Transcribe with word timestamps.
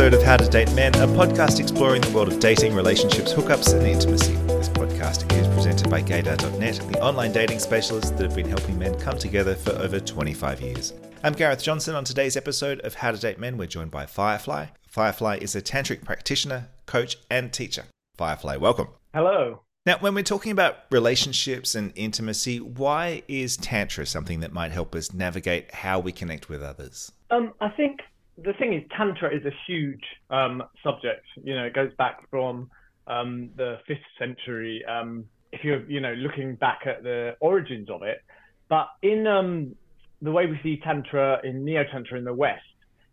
welcome 0.00 0.18
to 0.18 0.24
this 0.24 0.26
episode 0.26 0.26
of 0.26 0.26
How 0.26 0.36
to 0.38 0.48
Date 0.48 0.74
Men, 0.74 0.94
a 0.94 1.06
podcast 1.14 1.60
exploring 1.60 2.00
the 2.00 2.10
world 2.12 2.28
of 2.28 2.40
dating, 2.40 2.74
relationships, 2.74 3.34
hookups, 3.34 3.74
and 3.74 3.86
intimacy. 3.86 4.34
This 4.46 4.70
podcast 4.70 5.30
is 5.38 5.46
presented 5.48 5.90
by 5.90 6.00
gaydar.net, 6.02 6.76
the 6.90 7.02
online 7.02 7.32
dating 7.32 7.58
specialists 7.58 8.10
that 8.12 8.22
have 8.22 8.34
been 8.34 8.48
helping 8.48 8.78
men 8.78 8.98
come 8.98 9.18
together 9.18 9.54
for 9.54 9.72
over 9.72 10.00
25 10.00 10.62
years. 10.62 10.94
I'm 11.22 11.34
Gareth 11.34 11.62
Johnson. 11.62 11.94
On 11.94 12.04
today's 12.04 12.34
episode 12.34 12.80
of 12.80 12.94
How 12.94 13.10
to 13.10 13.18
Date 13.18 13.38
Men, 13.38 13.58
we're 13.58 13.66
joined 13.66 13.90
by 13.90 14.06
Firefly. 14.06 14.68
Firefly 14.88 15.36
is 15.42 15.54
a 15.54 15.60
tantric 15.60 16.02
practitioner, 16.02 16.68
coach, 16.86 17.18
and 17.30 17.52
teacher. 17.52 17.84
Firefly, 18.16 18.56
welcome. 18.56 18.88
Hello. 19.12 19.60
Now, 19.84 19.98
when 20.00 20.14
we're 20.14 20.22
talking 20.22 20.52
about 20.52 20.76
relationships 20.90 21.74
and 21.74 21.92
intimacy, 21.94 22.58
why 22.58 23.22
is 23.28 23.58
Tantra 23.58 24.06
something 24.06 24.40
that 24.40 24.52
might 24.52 24.72
help 24.72 24.94
us 24.94 25.12
navigate 25.12 25.74
how 25.74 25.98
we 25.98 26.12
connect 26.12 26.48
with 26.48 26.62
others? 26.62 27.12
Um, 27.30 27.52
I 27.60 27.68
think 27.68 28.00
the 28.44 28.52
thing 28.54 28.74
is, 28.74 28.82
Tantra 28.96 29.34
is 29.34 29.44
a 29.44 29.52
huge 29.66 30.02
um, 30.30 30.62
subject. 30.82 31.24
You 31.42 31.54
know, 31.54 31.64
it 31.64 31.74
goes 31.74 31.90
back 31.98 32.28
from 32.30 32.70
um, 33.06 33.50
the 33.56 33.78
fifth 33.86 33.98
century. 34.18 34.84
Um, 34.84 35.24
if 35.52 35.64
you're, 35.64 35.88
you 35.90 36.00
know, 36.00 36.14
looking 36.14 36.54
back 36.54 36.80
at 36.86 37.02
the 37.02 37.36
origins 37.40 37.90
of 37.90 38.02
it, 38.02 38.22
but 38.68 38.88
in 39.02 39.26
um, 39.26 39.74
the 40.22 40.30
way 40.30 40.46
we 40.46 40.58
see 40.62 40.80
Tantra 40.82 41.40
in 41.44 41.64
Neo 41.64 41.84
Tantra 41.90 42.18
in 42.18 42.24
the 42.24 42.34
West 42.34 42.62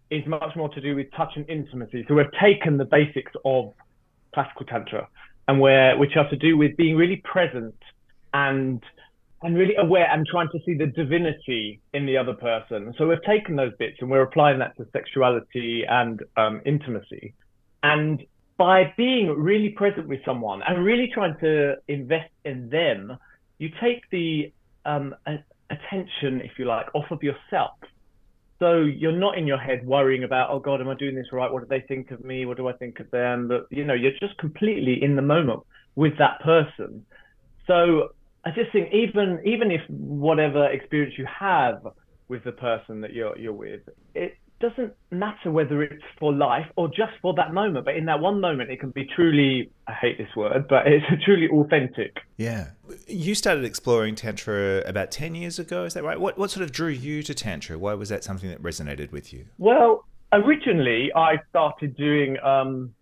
is 0.10 0.26
much 0.28 0.56
more 0.56 0.70
to 0.70 0.82
do 0.82 0.96
with 0.96 1.08
touch 1.16 1.32
and 1.36 1.50
intimacy. 1.50 2.06
So 2.08 2.14
we've 2.16 2.26
taken 2.42 2.78
the 2.78 2.86
basics 2.86 3.32
of 3.44 3.74
classical 4.34 4.66
Tantra 4.66 5.08
and 5.48 5.60
where 5.60 5.98
which 5.98 6.16
are 6.16 6.30
to 6.30 6.36
do 6.36 6.58
with 6.58 6.78
being 6.78 6.96
really 6.96 7.22
present 7.24 7.76
and 8.34 8.82
and 9.44 9.56
really 9.56 9.76
aware 9.76 10.08
and 10.12 10.26
trying 10.26 10.50
to 10.50 10.60
see 10.66 10.74
the 10.74 10.88
divinity 10.88 11.80
in 11.94 12.06
the 12.06 12.18
other 12.18 12.34
person. 12.34 12.94
So 12.98 13.08
we've 13.08 13.22
taken 13.24 13.56
those 13.56 13.72
bits 13.78 13.98
and 14.02 14.10
we're 14.10 14.24
applying 14.24 14.60
that 14.60 14.76
to 14.78 14.88
sexuality 14.92 15.84
and 15.88 16.22
um, 16.38 16.62
intimacy. 16.66 17.34
And 17.84 18.24
by 18.58 18.94
being 18.98 19.28
really 19.30 19.70
present 19.70 20.08
with 20.08 20.20
someone 20.26 20.62
and 20.68 20.84
really 20.84 21.10
trying 21.14 21.38
to 21.42 21.76
invest 21.88 22.32
in 22.46 22.70
them, 22.70 23.18
you 23.60 23.70
take 23.80 24.10
the 24.10 24.52
um, 24.86 25.16
attention, 25.70 26.42
if 26.42 26.58
you 26.58 26.66
like, 26.66 26.88
off 26.96 27.06
of 27.12 27.22
yourself. 27.22 27.78
So 28.60 28.80
you're 28.80 29.12
not 29.12 29.38
in 29.38 29.46
your 29.46 29.60
head 29.60 29.86
worrying 29.86 30.24
about, 30.24 30.50
oh 30.50 30.60
God, 30.60 30.82
am 30.82 30.90
I 30.90 30.96
doing 30.96 31.14
this 31.14 31.28
right? 31.32 31.52
What 31.52 31.62
do 31.62 31.68
they 31.70 31.86
think 31.88 32.10
of 32.10 32.24
me? 32.24 32.48
What 32.48 32.58
do 32.58 32.68
I 32.68 32.74
think 32.74 33.00
of 33.00 33.12
them? 33.12 33.48
But 33.48 33.68
you 33.70 33.84
know, 33.84 33.94
you're 33.94 34.18
just 34.20 34.36
completely 34.40 35.04
in 35.04 35.16
the 35.16 35.22
moment 35.22 35.62
with 35.96 36.18
that 36.18 36.40
person. 36.42 37.06
So 37.68 38.10
I 38.48 38.52
just 38.52 38.72
think 38.72 38.94
even 38.94 39.42
even 39.46 39.72
if 39.72 39.82
whatever 39.90 40.70
experience 40.70 41.16
you 41.18 41.26
have 41.26 41.86
with 42.30 42.46
the 42.46 42.54
person 42.54 43.02
that 43.02 43.12
you're 43.12 43.38
you're 43.38 43.52
with, 43.52 43.82
it 44.16 44.38
doesn't 44.62 44.94
matter 45.12 45.52
whether 45.52 45.84
it's 45.84 46.04
for 46.18 46.34
life 46.34 46.66
or 46.78 46.88
just 46.88 47.12
for 47.22 47.34
that 47.36 47.54
moment. 47.54 47.84
But 47.84 47.98
in 47.98 48.06
that 48.06 48.22
one 48.22 48.40
moment, 48.40 48.72
it 48.72 48.80
can 48.80 48.92
be 48.92 49.06
truly, 49.16 49.70
I 49.86 49.92
hate 49.92 50.18
this 50.18 50.34
word, 50.36 50.68
but 50.70 50.88
it's 50.88 51.06
truly 51.26 51.48
authentic. 51.50 52.16
Yeah. 52.38 52.70
You 53.06 53.36
started 53.36 53.66
exploring 53.66 54.16
Tantra 54.16 54.82
about 54.88 55.12
10 55.12 55.36
years 55.36 55.60
ago, 55.60 55.84
is 55.84 55.94
that 55.94 56.04
right? 56.04 56.20
What, 56.20 56.38
what 56.38 56.50
sort 56.50 56.64
of 56.64 56.72
drew 56.72 56.88
you 56.88 57.22
to 57.24 57.36
Tantra? 57.36 57.78
Why 57.78 57.94
was 57.94 58.10
that 58.10 58.24
something 58.24 58.50
that 58.50 58.64
resonated 58.64 59.12
with 59.12 59.32
you? 59.32 59.46
Well, 59.60 60.06
originally, 60.32 61.12
I 61.16 61.36
started 61.50 61.96
doing, 61.96 62.40
um, 62.40 62.96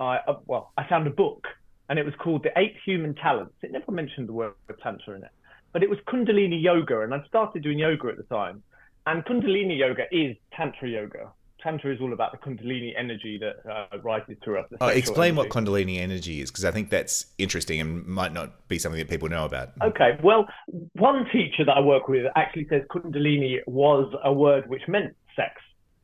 I, 0.00 0.16
uh, 0.26 0.38
well, 0.46 0.72
I 0.76 0.88
found 0.88 1.06
a 1.06 1.10
book 1.10 1.46
and 1.88 1.98
it 1.98 2.04
was 2.04 2.14
called 2.18 2.42
The 2.42 2.50
Eight 2.56 2.74
Human 2.84 3.14
Talents. 3.14 3.54
It 3.62 3.72
never 3.72 3.92
mentioned 3.92 4.28
the 4.28 4.32
word 4.32 4.52
Tantra 4.82 5.14
in 5.14 5.22
it, 5.24 5.30
but 5.72 5.82
it 5.82 5.90
was 5.90 5.98
Kundalini 6.08 6.62
Yoga. 6.62 7.00
And 7.02 7.14
I 7.14 7.22
started 7.28 7.62
doing 7.62 7.78
yoga 7.78 8.08
at 8.08 8.16
the 8.16 8.24
time. 8.24 8.62
And 9.06 9.24
Kundalini 9.24 9.78
Yoga 9.78 10.04
is 10.10 10.36
Tantra 10.56 10.88
Yoga. 10.88 11.30
Tantra 11.62 11.92
is 11.92 12.00
all 12.00 12.12
about 12.12 12.32
the 12.32 12.38
Kundalini 12.38 12.92
energy 12.96 13.38
that 13.38 13.56
uh, 13.68 13.98
rises 13.98 14.36
through 14.44 14.60
us. 14.60 14.66
Oh, 14.80 14.88
explain 14.88 15.32
energy. 15.32 15.48
what 15.48 15.48
Kundalini 15.48 15.98
energy 15.98 16.40
is, 16.40 16.50
because 16.50 16.64
I 16.64 16.70
think 16.70 16.90
that's 16.90 17.26
interesting 17.38 17.80
and 17.80 18.06
might 18.06 18.32
not 18.32 18.68
be 18.68 18.78
something 18.78 18.98
that 18.98 19.08
people 19.08 19.28
know 19.28 19.44
about. 19.44 19.70
Okay, 19.82 20.18
well, 20.22 20.46
one 20.94 21.26
teacher 21.32 21.64
that 21.64 21.76
I 21.76 21.80
work 21.80 22.08
with 22.08 22.26
actually 22.36 22.66
says 22.68 22.82
Kundalini 22.90 23.58
was 23.66 24.12
a 24.22 24.32
word 24.32 24.68
which 24.68 24.82
meant 24.86 25.16
sex. 25.34 25.54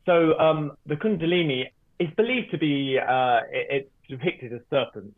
So 0.07 0.39
um, 0.39 0.73
the 0.87 0.97
Kundalini 0.97 1.67
is 2.01 2.09
believed 2.17 2.51
to 2.51 2.59
be 2.59 2.99
uh, 2.99 3.41
it, 3.51 3.67
it's 3.71 3.91
depicted 4.09 4.53
as 4.53 4.61
serpents, 4.71 5.17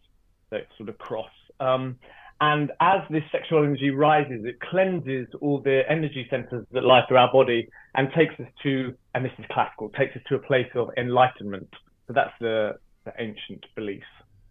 sort 0.76 0.88
of 0.88 0.98
cross. 0.98 1.31
Um, 1.60 1.98
and 2.41 2.72
as 2.81 3.00
this 3.10 3.22
sexual 3.31 3.62
energy 3.62 3.91
rises, 3.91 4.44
it 4.44 4.60
cleanses 4.60 5.28
all 5.41 5.60
the 5.60 5.82
energy 5.88 6.26
centers 6.28 6.66
that 6.72 6.84
lie 6.84 7.03
through 7.06 7.19
our 7.19 7.32
body 7.32 7.69
and 7.94 8.09
takes 8.16 8.34
us 8.41 8.47
to, 8.65 8.94
and 9.15 9.25
this 9.25 9.32
is 9.38 9.44
classical, 9.50 9.88
takes 9.91 10.16
us 10.16 10.22
to 10.28 10.34
a 10.34 10.38
place 10.41 10.69
of 10.75 10.91
enlightenment. 10.97 11.69
So 12.06 12.12
that's 12.12 12.32
the, 12.41 12.72
the 13.04 13.12
ancient 13.19 13.65
belief. 13.76 14.03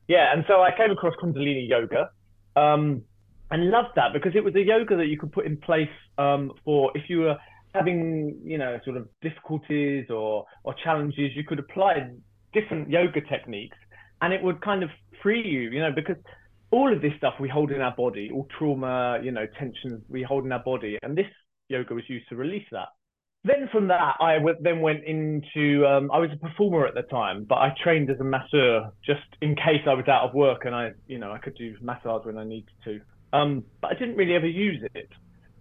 Yeah, 0.07 0.33
and 0.33 0.43
so 0.47 0.61
I 0.61 0.71
came 0.75 0.91
across 0.91 1.13
Kundalini 1.21 1.67
Yoga 1.67 2.09
um, 2.55 3.03
and 3.51 3.69
loved 3.69 3.89
that 3.95 4.13
because 4.13 4.33
it 4.35 4.43
was 4.43 4.55
a 4.55 4.61
yoga 4.61 4.97
that 4.97 5.07
you 5.07 5.17
could 5.17 5.31
put 5.31 5.45
in 5.45 5.57
place 5.57 5.89
um, 6.17 6.51
for 6.63 6.91
if 6.95 7.09
you 7.09 7.19
were 7.19 7.37
having, 7.73 8.39
you 8.43 8.57
know, 8.57 8.79
sort 8.85 8.97
of 8.97 9.07
difficulties 9.21 10.09
or, 10.09 10.45
or 10.63 10.73
challenges, 10.83 11.31
you 11.35 11.43
could 11.43 11.59
apply 11.59 12.09
different 12.53 12.89
yoga 12.89 13.21
techniques 13.21 13.77
and 14.23 14.33
it 14.33 14.41
would 14.41 14.61
kind 14.61 14.83
of 14.83 14.89
free 15.21 15.45
you, 15.45 15.69
you 15.69 15.81
know, 15.81 15.91
because 15.93 16.15
all 16.71 16.91
of 16.91 17.01
this 17.01 17.11
stuff 17.17 17.33
we 17.41 17.49
hold 17.49 17.71
in 17.71 17.81
our 17.81 17.93
body, 17.95 18.31
all 18.33 18.47
trauma, 18.57 19.19
you 19.21 19.31
know, 19.31 19.45
tensions 19.59 20.01
we 20.07 20.23
hold 20.23 20.45
in 20.45 20.51
our 20.53 20.63
body, 20.63 20.97
and 21.03 21.15
this 21.15 21.27
yoga 21.67 21.93
was 21.93 22.05
used 22.07 22.27
to 22.29 22.37
release 22.37 22.65
that. 22.71 22.87
Then 23.43 23.67
from 23.69 23.89
that, 23.89 24.15
I 24.21 24.35
w- 24.35 24.55
then 24.61 24.79
went 24.79 25.03
into. 25.03 25.85
Um, 25.85 26.09
I 26.09 26.19
was 26.19 26.29
a 26.31 26.37
performer 26.37 26.87
at 26.87 26.93
the 26.93 27.01
time, 27.01 27.45
but 27.47 27.55
I 27.55 27.75
trained 27.83 28.09
as 28.09 28.19
a 28.21 28.23
masseur 28.23 28.91
just 29.05 29.27
in 29.41 29.55
case 29.55 29.83
I 29.85 29.93
was 29.93 30.07
out 30.07 30.29
of 30.29 30.33
work 30.33 30.63
and 30.63 30.73
I, 30.73 30.91
you 31.07 31.19
know, 31.19 31.33
I 31.33 31.37
could 31.39 31.55
do 31.55 31.75
massage 31.81 32.25
when 32.25 32.37
I 32.37 32.45
needed 32.45 32.71
to. 32.85 33.01
Um, 33.33 33.65
but 33.81 33.91
I 33.91 33.99
didn't 33.99 34.15
really 34.15 34.35
ever 34.35 34.47
use 34.47 34.81
it. 34.93 35.09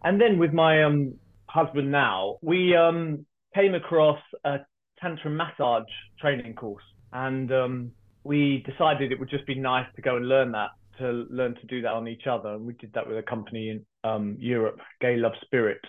And 0.04 0.20
then 0.20 0.38
with 0.38 0.52
my 0.52 0.84
um, 0.84 1.14
husband 1.46 1.90
now, 1.90 2.38
we 2.42 2.76
um, 2.76 3.26
came 3.56 3.74
across 3.74 4.20
a 4.44 4.58
tantra 5.00 5.30
massage 5.32 5.90
training 6.20 6.54
course, 6.54 6.84
and 7.12 7.50
um, 7.50 7.92
we 8.24 8.64
decided 8.66 9.12
it 9.12 9.18
would 9.18 9.30
just 9.30 9.46
be 9.46 9.54
nice 9.54 9.86
to 9.96 10.02
go 10.02 10.16
and 10.16 10.28
learn 10.28 10.52
that 10.52 10.70
to 10.98 11.26
learn 11.30 11.54
to 11.56 11.66
do 11.66 11.82
that 11.82 11.92
on 11.92 12.06
each 12.06 12.26
other. 12.26 12.54
And 12.54 12.66
we 12.66 12.74
did 12.74 12.92
that 12.94 13.06
with 13.06 13.18
a 13.18 13.22
company 13.22 13.70
in 13.70 13.84
um, 14.04 14.36
Europe, 14.38 14.78
Gay 15.00 15.16
Love 15.16 15.32
Spirit. 15.42 15.80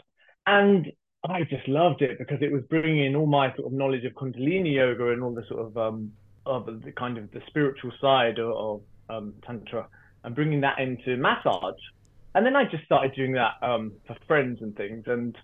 And 0.47 0.91
I 1.29 1.43
just 1.43 1.67
loved 1.67 2.01
it 2.01 2.17
because 2.17 2.39
it 2.41 2.51
was 2.51 2.63
bringing 2.69 3.05
in 3.05 3.15
all 3.15 3.25
my 3.25 3.53
sort 3.55 3.67
of 3.67 3.73
knowledge 3.73 4.05
of 4.05 4.13
Kundalini 4.13 4.75
yoga 4.75 5.11
and 5.11 5.23
all 5.23 5.33
the 5.33 5.45
sort 5.47 5.67
of, 5.67 5.77
um, 5.77 6.11
of 6.45 6.65
the 6.83 6.91
kind 6.91 7.17
of 7.17 7.31
the 7.31 7.41
spiritual 7.47 7.91
side 8.01 8.39
of, 8.39 8.51
of 8.51 8.81
um, 9.09 9.33
Tantra 9.45 9.87
and 10.23 10.35
bringing 10.35 10.61
that 10.61 10.79
into 10.79 11.17
massage. 11.17 11.79
And 12.35 12.45
then 12.45 12.55
I 12.55 12.65
just 12.65 12.83
started 12.85 13.13
doing 13.15 13.33
that 13.33 13.53
um, 13.61 13.93
for 14.07 14.17
friends 14.27 14.59
and 14.61 14.75
things. 14.75 15.03
And 15.05 15.37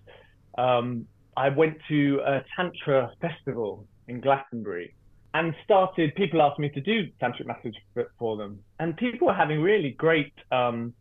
um, 0.58 1.06
I 1.36 1.48
went 1.48 1.78
to 1.88 2.20
a 2.26 2.44
Tantra 2.56 3.12
festival 3.20 3.86
in 4.08 4.20
Glastonbury 4.20 4.94
and 5.34 5.54
started 5.64 6.14
people 6.14 6.42
asked 6.42 6.58
me 6.58 6.68
to 6.70 6.80
do 6.80 7.08
tantric 7.22 7.46
massage 7.46 7.74
for 8.18 8.36
them. 8.36 8.58
And 8.78 8.96
people 8.96 9.28
were 9.28 9.34
having 9.34 9.60
really 9.60 9.90
great 9.90 10.32
um, 10.50 10.92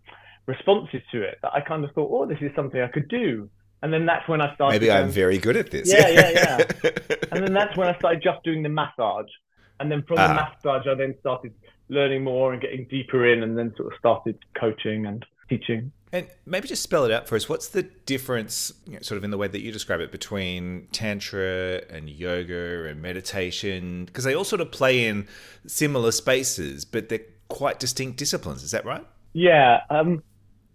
responses 0.45 1.01
to 1.12 1.22
it 1.22 1.38
that 1.44 1.53
i 1.53 1.62
kind 1.62 1.85
of 1.85 1.91
thought 1.91 2.09
oh 2.11 2.26
this 2.26 2.40
is 2.41 2.52
something 2.55 2.81
i 2.81 2.87
could 2.87 3.08
do. 3.08 3.49
And 3.81 3.93
then 3.93 4.05
that's 4.05 4.28
when 4.28 4.41
i 4.41 4.53
started 4.55 4.81
maybe 4.81 4.91
i'm 4.91 5.09
very 5.09 5.37
good 5.37 5.55
at 5.55 5.72
this. 5.72 5.91
Yeah 5.91 6.09
yeah 6.09 6.29
yeah. 6.31 6.91
And 7.31 7.43
then 7.43 7.53
that's 7.53 7.76
when 7.78 7.87
i 7.87 7.97
started 7.97 8.22
just 8.22 8.43
doing 8.43 8.64
the 8.64 8.70
massage. 8.70 9.31
And 9.79 9.91
then 9.91 10.03
from 10.08 10.17
the 10.17 10.23
ah. 10.23 10.53
massage 10.55 10.87
i 10.87 10.96
then 10.96 11.16
started 11.20 11.53
learning 11.90 12.23
more 12.23 12.53
and 12.53 12.61
getting 12.61 12.85
deeper 12.90 13.25
in 13.25 13.43
and 13.43 13.58
then 13.58 13.73
sort 13.78 13.93
of 13.93 13.99
started 13.99 14.37
coaching 14.59 15.05
and 15.05 15.25
teaching 15.49 15.91
and 16.11 16.28
maybe 16.46 16.67
just 16.67 16.82
spell 16.82 17.06
it 17.06 17.11
out 17.11 17.28
for 17.28 17.35
us. 17.35 17.47
What's 17.47 17.67
the 17.67 17.84
difference, 17.84 18.73
you 18.85 18.94
know, 18.94 19.00
sort 19.02 19.17
of 19.17 19.23
in 19.23 19.32
the 19.32 19.38
way 19.38 19.47
that 19.47 19.61
you 19.61 19.72
describe 19.72 20.00
it, 20.00 20.11
between 20.11 20.88
Tantra 20.91 21.82
and 21.90 22.09
yoga 22.09 22.85
and 22.85 23.02
meditation? 23.02 24.06
Because 24.06 24.23
they 24.23 24.34
all 24.34 24.44
sort 24.44 24.61
of 24.61 24.72
play 24.72 25.06
in 25.06 25.28
similar 25.67 26.11
spaces, 26.11 26.85
but 26.85 27.09
they're 27.09 27.20
quite 27.47 27.79
distinct 27.79 28.17
disciplines. 28.17 28.64
Is 28.64 28.72
that 28.72 28.85
right? 28.85 29.06
Yeah. 29.34 29.82
Um, 29.90 30.23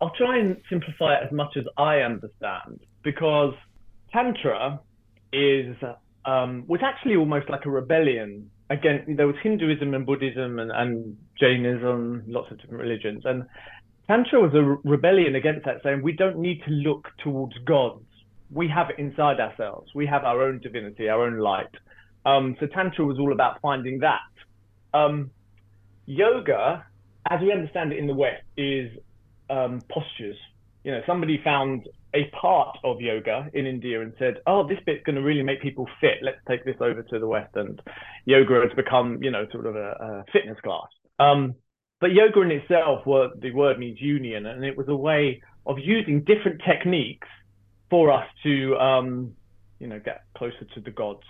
I'll 0.00 0.14
try 0.16 0.38
and 0.38 0.56
simplify 0.69 1.16
it 1.16 1.25
as 1.25 1.32
much 1.32 1.56
as 1.56 1.64
I 1.76 1.98
understand, 1.98 2.81
because 3.02 3.54
Tantra 4.12 4.81
is 5.32 5.76
um, 6.25 6.64
was 6.66 6.81
actually 6.82 7.16
almost 7.16 7.48
like 7.50 7.64
a 7.64 7.70
rebellion 7.70 8.50
against. 8.70 9.16
There 9.16 9.26
was 9.26 9.36
Hinduism 9.42 9.94
and 9.94 10.06
Buddhism 10.06 10.58
and, 10.58 10.70
and 10.70 11.16
Jainism, 11.40 12.25
lots 12.26 12.50
of 12.50 12.60
different 12.60 12.82
religions, 12.82 13.22
and 13.25 13.44
Tantra 14.06 14.40
was 14.40 14.54
a 14.54 14.88
rebellion 14.88 15.34
against 15.34 15.64
that, 15.64 15.82
saying 15.82 16.02
we 16.02 16.12
don't 16.12 16.38
need 16.38 16.62
to 16.66 16.70
look 16.70 17.08
towards 17.22 17.54
gods. 17.64 18.04
We 18.50 18.68
have 18.68 18.90
it 18.90 18.98
inside 18.98 19.40
ourselves. 19.40 19.90
We 19.94 20.06
have 20.06 20.24
our 20.24 20.42
own 20.42 20.60
divinity, 20.60 21.08
our 21.08 21.24
own 21.24 21.38
light. 21.38 21.74
Um, 22.26 22.56
so 22.60 22.66
Tantra 22.66 23.04
was 23.04 23.18
all 23.18 23.32
about 23.32 23.60
finding 23.62 24.00
that. 24.00 24.20
Um, 24.92 25.30
yoga, 26.06 26.84
as 27.30 27.40
we 27.40 27.52
understand 27.52 27.92
it 27.92 27.98
in 27.98 28.06
the 28.06 28.14
West, 28.14 28.44
is 28.56 28.90
um, 29.50 29.80
postures. 29.90 30.36
you 30.84 30.92
know, 30.92 31.00
somebody 31.06 31.40
found 31.42 31.88
a 32.14 32.30
part 32.40 32.76
of 32.84 33.00
yoga 33.00 33.48
in 33.54 33.66
India 33.66 34.00
and 34.00 34.12
said, 34.18 34.34
"Oh, 34.46 34.66
this 34.66 34.78
bit's 34.86 35.02
going 35.04 35.16
to 35.16 35.22
really 35.22 35.42
make 35.42 35.60
people 35.60 35.88
fit. 36.00 36.18
Let's 36.22 36.38
take 36.46 36.64
this 36.64 36.76
over 36.80 37.02
to 37.02 37.18
the 37.18 37.26
West." 37.26 37.56
And 37.56 37.80
yoga 38.26 38.60
has 38.60 38.72
become, 38.76 39.22
you 39.22 39.30
know, 39.30 39.46
sort 39.50 39.66
of 39.66 39.76
a, 39.76 39.90
a 39.90 40.24
fitness 40.32 40.58
class. 40.62 40.88
Um, 41.18 41.54
but 42.04 42.12
yoga 42.12 42.42
in 42.42 42.50
itself, 42.50 43.02
the 43.06 43.50
word 43.52 43.78
means 43.78 43.98
union, 43.98 44.44
and 44.44 44.62
it 44.62 44.76
was 44.76 44.88
a 44.88 44.94
way 44.94 45.40
of 45.64 45.78
using 45.78 46.20
different 46.20 46.60
techniques 46.60 47.26
for 47.88 48.12
us 48.12 48.26
to, 48.42 48.76
um, 48.76 49.32
you 49.78 49.86
know, 49.86 49.98
get 49.98 50.24
closer 50.36 50.66
to 50.74 50.82
the 50.82 50.90
gods. 50.90 51.22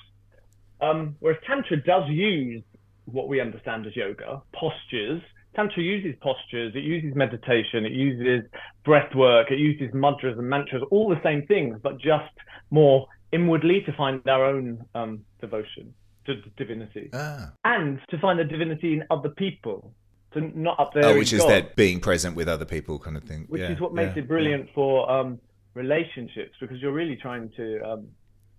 Um, 0.81 1.15
whereas 1.21 1.39
Tantra 1.47 1.77
does 1.77 2.09
use 2.09 2.65
what 3.05 3.29
we 3.29 3.41
understand 3.41 3.87
as 3.87 3.95
yoga, 3.95 4.43
postures. 4.53 5.23
Tantra 5.55 5.81
uses 5.81 6.17
postures, 6.21 6.75
it 6.75 6.83
uses 6.83 7.15
meditation, 7.15 7.87
it 7.87 7.93
uses 7.93 8.45
breath 8.85 9.15
work, 9.15 9.53
it 9.53 9.61
uses 9.61 9.95
mudras 9.95 10.37
and 10.37 10.49
mantras, 10.49 10.83
all 10.91 11.09
the 11.09 11.23
same 11.23 11.47
things, 11.47 11.79
but 11.85 12.01
just 12.01 12.35
more 12.73 13.07
inwardly 13.31 13.83
to 13.83 13.93
find 13.93 14.29
our 14.29 14.45
own 14.45 14.85
um, 14.97 15.21
devotion 15.41 15.95
to 16.27 16.35
divinity 16.57 17.11
ah. 17.13 17.53
and 17.65 18.01
to 18.09 18.19
find 18.19 18.41
the 18.41 18.45
divinity 18.45 18.95
in 18.95 19.05
other 19.09 19.29
people. 19.29 19.95
To 20.35 20.41
not 20.59 20.79
up 20.79 20.93
there. 20.95 21.07
Oh, 21.07 21.19
which 21.19 21.33
is 21.33 21.41
God, 21.41 21.51
that 21.51 21.77
being 21.77 22.01
present 22.01 22.37
with 22.37 22.49
other 22.49 22.65
people 22.65 22.99
kind 22.99 23.17
of 23.17 23.25
thing. 23.25 23.47
Which 23.49 23.63
yeah, 23.63 23.73
is 23.73 23.81
what 23.81 23.95
makes 23.95 24.17
yeah, 24.17 24.23
it 24.23 24.29
brilliant 24.29 24.67
yeah. 24.67 24.75
for 24.75 25.11
um, 25.11 25.41
relationships 25.75 26.55
because 26.61 26.81
you're 26.81 26.93
really 26.93 27.17
trying 27.17 27.51
to 27.57 27.81
um, 27.83 28.09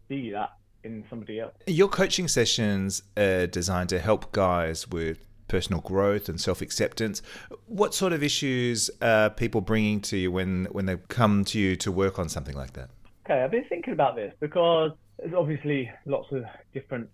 be 0.08 0.32
that 0.32 0.52
in 0.84 1.04
somebody 1.10 1.40
else. 1.40 1.54
Your 1.68 1.88
coaching 1.88 2.28
sessions 2.28 3.04
are 3.18 3.48
designed 3.48 3.90
to 3.90 4.00
help 4.00 4.32
guys 4.32 4.88
with 4.88 5.26
personal 5.48 5.82
growth 5.82 6.30
and 6.30 6.40
self 6.40 6.62
acceptance. 6.62 7.22
What 7.68 7.94
sort 7.94 8.14
of 8.14 8.24
issues 8.24 8.90
are 9.02 9.30
people 9.30 9.62
bringing 9.62 10.02
to 10.02 10.18
you 10.18 10.32
when 10.32 10.66
when 10.72 10.86
they 10.86 10.98
come 11.08 11.44
to 11.46 11.60
you 11.60 11.76
to 11.78 11.92
work 11.92 12.20
on 12.20 12.30
something 12.30 12.56
like 12.56 12.74
that? 12.74 12.90
Okay, 13.26 13.42
I've 13.42 13.52
been 13.52 13.66
thinking 13.66 13.94
about 13.94 14.16
this 14.16 14.34
because 14.40 14.92
there's 15.18 15.34
obviously 15.34 15.92
lots 16.06 16.32
of 16.32 16.46
different 16.74 17.10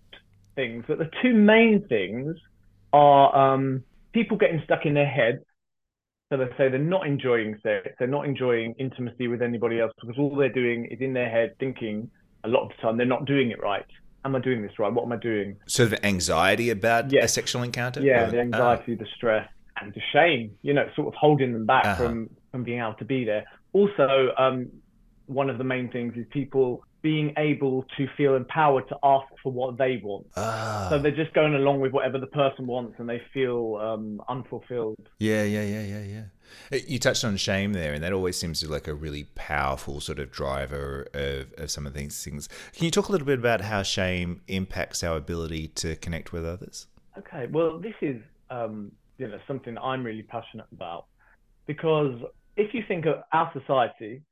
things, 0.54 0.84
but 0.86 0.98
the 0.98 1.10
two 1.22 1.32
main 1.32 1.86
things 1.88 2.36
are 2.92 3.54
um, 3.54 3.82
people 4.12 4.36
getting 4.36 4.60
stuck 4.64 4.84
in 4.84 4.94
their 4.94 5.08
head. 5.08 5.40
So 6.30 6.38
they 6.38 6.46
say 6.56 6.70
they're 6.70 6.78
not 6.78 7.06
enjoying 7.06 7.58
sex, 7.62 7.88
they're 7.98 8.08
not 8.08 8.24
enjoying 8.24 8.74
intimacy 8.78 9.28
with 9.28 9.42
anybody 9.42 9.80
else 9.80 9.92
because 10.00 10.16
all 10.18 10.34
they're 10.34 10.48
doing 10.48 10.86
is 10.86 10.98
in 11.00 11.12
their 11.12 11.28
head 11.28 11.54
thinking 11.60 12.10
a 12.44 12.48
lot 12.48 12.62
of 12.62 12.68
the 12.70 12.74
time 12.82 12.96
they're 12.96 13.06
not 13.06 13.26
doing 13.26 13.50
it 13.50 13.60
right. 13.60 13.84
Am 14.24 14.34
I 14.34 14.40
doing 14.40 14.62
this 14.62 14.78
right? 14.78 14.90
What 14.90 15.04
am 15.04 15.12
I 15.12 15.16
doing? 15.16 15.56
Sort 15.66 15.92
of 15.92 15.98
anxiety 16.04 16.70
about 16.70 17.12
yeah. 17.12 17.24
a 17.24 17.28
sexual 17.28 17.62
encounter? 17.62 18.00
Yeah, 18.00 18.30
the 18.30 18.40
anxiety, 18.40 18.94
the 18.94 19.06
stress, 19.16 19.48
and 19.80 19.92
the 19.92 20.00
shame, 20.12 20.52
you 20.62 20.72
know, 20.72 20.88
sort 20.94 21.08
of 21.08 21.14
holding 21.14 21.52
them 21.52 21.66
back 21.66 21.84
uh-huh. 21.84 22.02
from, 22.02 22.30
from 22.50 22.62
being 22.64 22.80
able 22.80 22.94
to 22.94 23.04
be 23.04 23.24
there. 23.24 23.44
Also, 23.72 24.32
um, 24.38 24.70
one 25.26 25.50
of 25.50 25.58
the 25.58 25.64
main 25.64 25.90
things 25.90 26.14
is 26.16 26.24
people 26.30 26.84
being 27.02 27.34
able 27.36 27.84
to 27.96 28.06
feel 28.16 28.36
empowered 28.36 28.88
to 28.88 28.96
ask 29.02 29.26
for 29.42 29.52
what 29.52 29.76
they 29.76 30.00
want. 30.02 30.26
Ah. 30.36 30.86
So 30.88 30.98
they're 30.98 31.10
just 31.10 31.34
going 31.34 31.54
along 31.54 31.80
with 31.80 31.92
whatever 31.92 32.18
the 32.18 32.28
person 32.28 32.66
wants 32.66 32.94
and 32.98 33.08
they 33.08 33.20
feel 33.34 33.76
um, 33.76 34.22
unfulfilled. 34.28 34.96
Yeah, 35.18 35.42
yeah, 35.42 35.64
yeah, 35.64 35.82
yeah, 35.82 36.02
yeah. 36.02 36.24
Uh, 36.72 36.78
you 36.86 36.98
touched 36.98 37.24
on 37.24 37.36
shame 37.36 37.72
there, 37.72 37.92
and 37.92 38.04
that 38.04 38.12
always 38.12 38.36
seems 38.36 38.60
to 38.60 38.66
be 38.66 38.72
like 38.72 38.86
a 38.86 38.94
really 38.94 39.24
powerful 39.34 40.00
sort 40.00 40.18
of 40.18 40.30
driver 40.30 41.06
of, 41.14 41.52
of 41.58 41.70
some 41.70 41.86
of 41.86 41.94
these 41.94 42.22
things. 42.22 42.48
Can 42.74 42.84
you 42.84 42.90
talk 42.90 43.08
a 43.08 43.12
little 43.12 43.26
bit 43.26 43.38
about 43.38 43.62
how 43.62 43.82
shame 43.82 44.42
impacts 44.48 45.02
our 45.02 45.16
ability 45.16 45.68
to 45.68 45.96
connect 45.96 46.32
with 46.32 46.44
others? 46.44 46.86
Okay, 47.18 47.46
well, 47.50 47.78
this 47.78 47.94
is 48.00 48.20
um, 48.50 48.92
you 49.18 49.28
know 49.28 49.38
something 49.46 49.76
I'm 49.78 50.04
really 50.04 50.22
passionate 50.22 50.66
about 50.72 51.06
because 51.66 52.20
if 52.56 52.74
you 52.74 52.82
think 52.86 53.06
of 53.06 53.22
our 53.32 53.50
society 53.52 54.22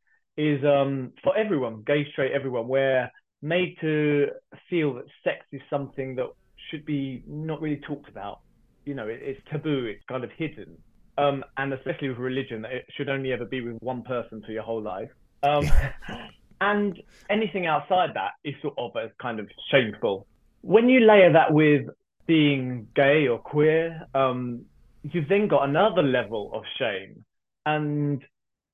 is 0.40 0.64
um, 0.64 1.12
for 1.22 1.36
everyone, 1.36 1.82
gay, 1.86 2.06
straight, 2.12 2.32
everyone, 2.32 2.68
we're 2.68 3.10
made 3.42 3.76
to 3.80 4.28
feel 4.68 4.94
that 4.94 5.04
sex 5.24 5.44
is 5.52 5.60
something 5.68 6.14
that 6.16 6.26
should 6.70 6.84
be 6.84 7.22
not 7.26 7.60
really 7.60 7.80
talked 7.86 8.08
about. 8.08 8.40
You 8.84 8.94
know, 8.94 9.08
it, 9.08 9.20
it's 9.22 9.40
taboo, 9.50 9.84
it's 9.86 10.04
kind 10.08 10.24
of 10.24 10.30
hidden 10.36 10.76
um, 11.20 11.44
and 11.56 11.72
especially 11.72 12.08
with 12.08 12.18
religion, 12.18 12.64
it 12.64 12.86
should 12.96 13.08
only 13.08 13.32
ever 13.32 13.44
be 13.44 13.60
with 13.60 13.76
one 13.82 14.02
person 14.02 14.42
for 14.44 14.52
your 14.52 14.62
whole 14.62 14.82
life. 14.82 15.10
Um, 15.42 15.70
and 16.60 16.98
anything 17.28 17.66
outside 17.66 18.10
that 18.14 18.32
is 18.44 18.54
sort 18.62 18.74
of 18.78 18.92
a 18.96 19.10
kind 19.20 19.38
of 19.38 19.48
shameful. 19.70 20.26
When 20.62 20.88
you 20.88 21.00
layer 21.00 21.32
that 21.32 21.52
with 21.52 21.86
being 22.26 22.88
gay 22.94 23.28
or 23.28 23.38
queer, 23.38 24.06
um, 24.14 24.64
you've 25.02 25.28
then 25.28 25.48
got 25.48 25.68
another 25.68 26.02
level 26.02 26.50
of 26.54 26.62
shame. 26.78 27.24
And 27.66 28.22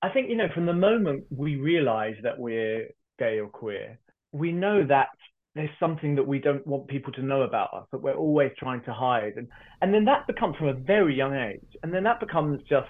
I 0.02 0.10
think, 0.10 0.28
you 0.28 0.36
know, 0.36 0.48
from 0.54 0.66
the 0.66 0.72
moment 0.72 1.24
we 1.30 1.56
realize 1.56 2.16
that 2.22 2.38
we're 2.38 2.88
gay 3.18 3.38
or 3.38 3.48
queer, 3.48 3.98
we 4.32 4.52
know 4.52 4.86
that 4.86 5.08
there's 5.54 5.70
something 5.80 6.14
that 6.16 6.26
we 6.26 6.38
don't 6.38 6.66
want 6.66 6.86
people 6.86 7.12
to 7.14 7.22
know 7.22 7.42
about 7.42 7.72
us 7.72 7.86
that 7.90 8.02
we're 8.02 8.14
always 8.14 8.52
trying 8.58 8.82
to 8.84 8.92
hide. 8.92 9.32
And 9.36 9.48
and 9.80 9.92
then 9.92 10.04
that 10.04 10.26
becomes 10.26 10.56
from 10.56 10.68
a 10.68 10.74
very 10.74 11.16
young 11.16 11.34
age 11.34 11.76
and 11.82 11.92
then 11.92 12.04
that 12.04 12.20
becomes 12.20 12.60
just 12.68 12.88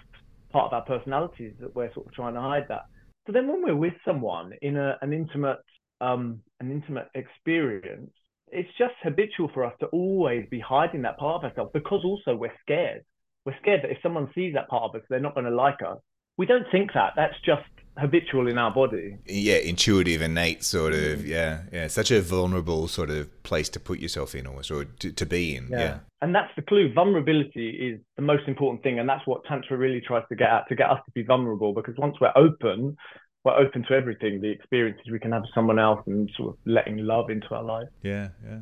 part 0.50 0.67
of 0.67 0.73
our 0.73 0.82
personalities 0.85 1.55
that 1.61 1.75
we're 1.76 1.93
sort 1.94 2.06
of 2.06 2.12
trying 2.12 2.35
to 2.35 2.41
hide 2.41 2.64
that. 2.69 2.82
So 3.26 3.32
then 3.32 3.47
when 3.47 3.62
we're 3.62 3.76
with 3.76 3.94
someone 4.05 4.52
in 4.62 4.76
a, 4.76 4.99
an 5.00 5.12
intimate 5.12 5.59
um 6.00 6.41
an 6.61 6.70
intimate 6.70 7.09
experience 7.14 8.11
it's 8.49 8.69
just 8.79 8.94
habitual 9.02 9.50
for 9.55 9.64
us 9.64 9.73
to 9.81 9.87
always 9.87 10.47
be 10.50 10.61
hiding 10.61 11.02
that 11.02 11.19
part 11.19 11.43
of 11.43 11.50
ourselves 11.50 11.70
because 11.73 12.02
also 12.05 12.37
we're 12.37 12.52
scared. 12.62 13.02
We're 13.44 13.59
scared 13.61 13.82
that 13.82 13.91
if 13.91 13.99
someone 14.02 14.29
sees 14.35 14.55
that 14.55 14.69
part 14.69 14.82
of 14.82 14.94
us 14.97 15.06
they're 15.09 15.20
not 15.20 15.35
going 15.35 15.47
to 15.47 15.55
like 15.55 15.82
us 15.87 15.99
we 16.37 16.47
don't 16.47 16.67
think 16.71 16.93
that 16.94 17.12
that's 17.17 17.35
just 17.44 17.62
habitual 17.99 18.47
in 18.49 18.59
our 18.59 18.71
body. 18.71 19.17
Yeah, 19.27 19.56
intuitive, 19.56 20.23
innate 20.23 20.65
sort 20.65 20.93
of. 20.93 21.21
Mm. 21.21 21.27
Yeah, 21.27 21.62
yeah. 21.73 21.87
Such 21.88 22.11
a 22.11 22.21
vulnerable 22.21 22.88
sort 22.88 23.11
of 23.11 23.43
place 23.43 23.69
to 23.71 23.81
put 23.81 23.99
yourself 23.99 24.35
in, 24.35 24.47
almost, 24.47 24.71
or 24.71 24.85
to, 24.85 25.12
to 25.12 25.27
be 25.27 25.56
in. 25.56 25.69
Yeah. 25.71 25.79
yeah. 25.79 25.99
And 26.23 26.35
that's 26.35 26.50
the 26.56 26.62
clue. 26.62 26.93
Vulnerability 26.93 27.71
is 27.71 28.00
the 28.17 28.23
most 28.23 28.49
important 28.49 28.83
thing, 28.83 28.99
and 28.99 29.09
that's 29.09 29.27
what 29.27 29.44
Tantra 29.44 29.77
really 29.77 30.00
tries 30.00 30.25
to 30.29 30.37
get 30.37 30.49
at 30.49 30.69
to 30.69 30.75
get 30.75 30.91
us 30.91 31.00
to 31.05 31.12
be 31.12 31.23
vulnerable. 31.23 31.73
Because 31.73 31.94
once 31.99 32.17
we're 32.21 32.33
open, 32.37 32.97
we're 33.44 33.56
open 33.56 33.85
to 33.88 33.94
everything, 33.94 34.40
the 34.40 34.50
experiences 34.50 35.05
we 35.11 35.19
can 35.19 35.33
have 35.33 35.43
with 35.43 35.50
someone 35.55 35.78
else, 35.78 36.00
and 36.07 36.31
sort 36.37 36.50
of 36.50 36.59
letting 36.64 36.99
love 36.99 37.31
into 37.31 37.55
our 37.55 37.62
life. 37.62 37.88
Yeah, 38.02 38.28
yeah. 38.45 38.59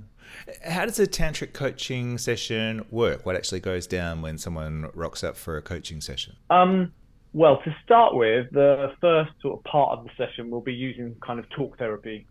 How 0.71 0.85
does 0.85 0.99
a 0.99 1.07
tantric 1.07 1.52
coaching 1.52 2.19
session 2.19 2.85
work? 2.90 3.26
What 3.26 3.37
actually 3.37 3.61
goes 3.61 3.87
down 3.87 4.23
when 4.23 4.38
someone 4.38 4.90
rocks 4.95 5.23
up 5.23 5.37
for 5.37 5.57
a 5.57 5.62
coaching 5.62 6.00
session? 6.00 6.37
Um, 6.50 6.93
well, 7.35 7.61
to 7.64 7.76
start 7.85 8.14
with, 8.14 8.47
the 8.53 8.93
first 9.00 9.33
sort 9.43 9.59
of 9.59 9.64
part 9.64 9.99
of 9.99 10.05
the 10.05 10.11
session 10.17 10.50
will 10.50 10.61
be 10.61 10.73
using 10.73 11.17
kind 11.26 11.41
of 11.41 11.47
talk 11.50 11.76
therapy 11.76 12.29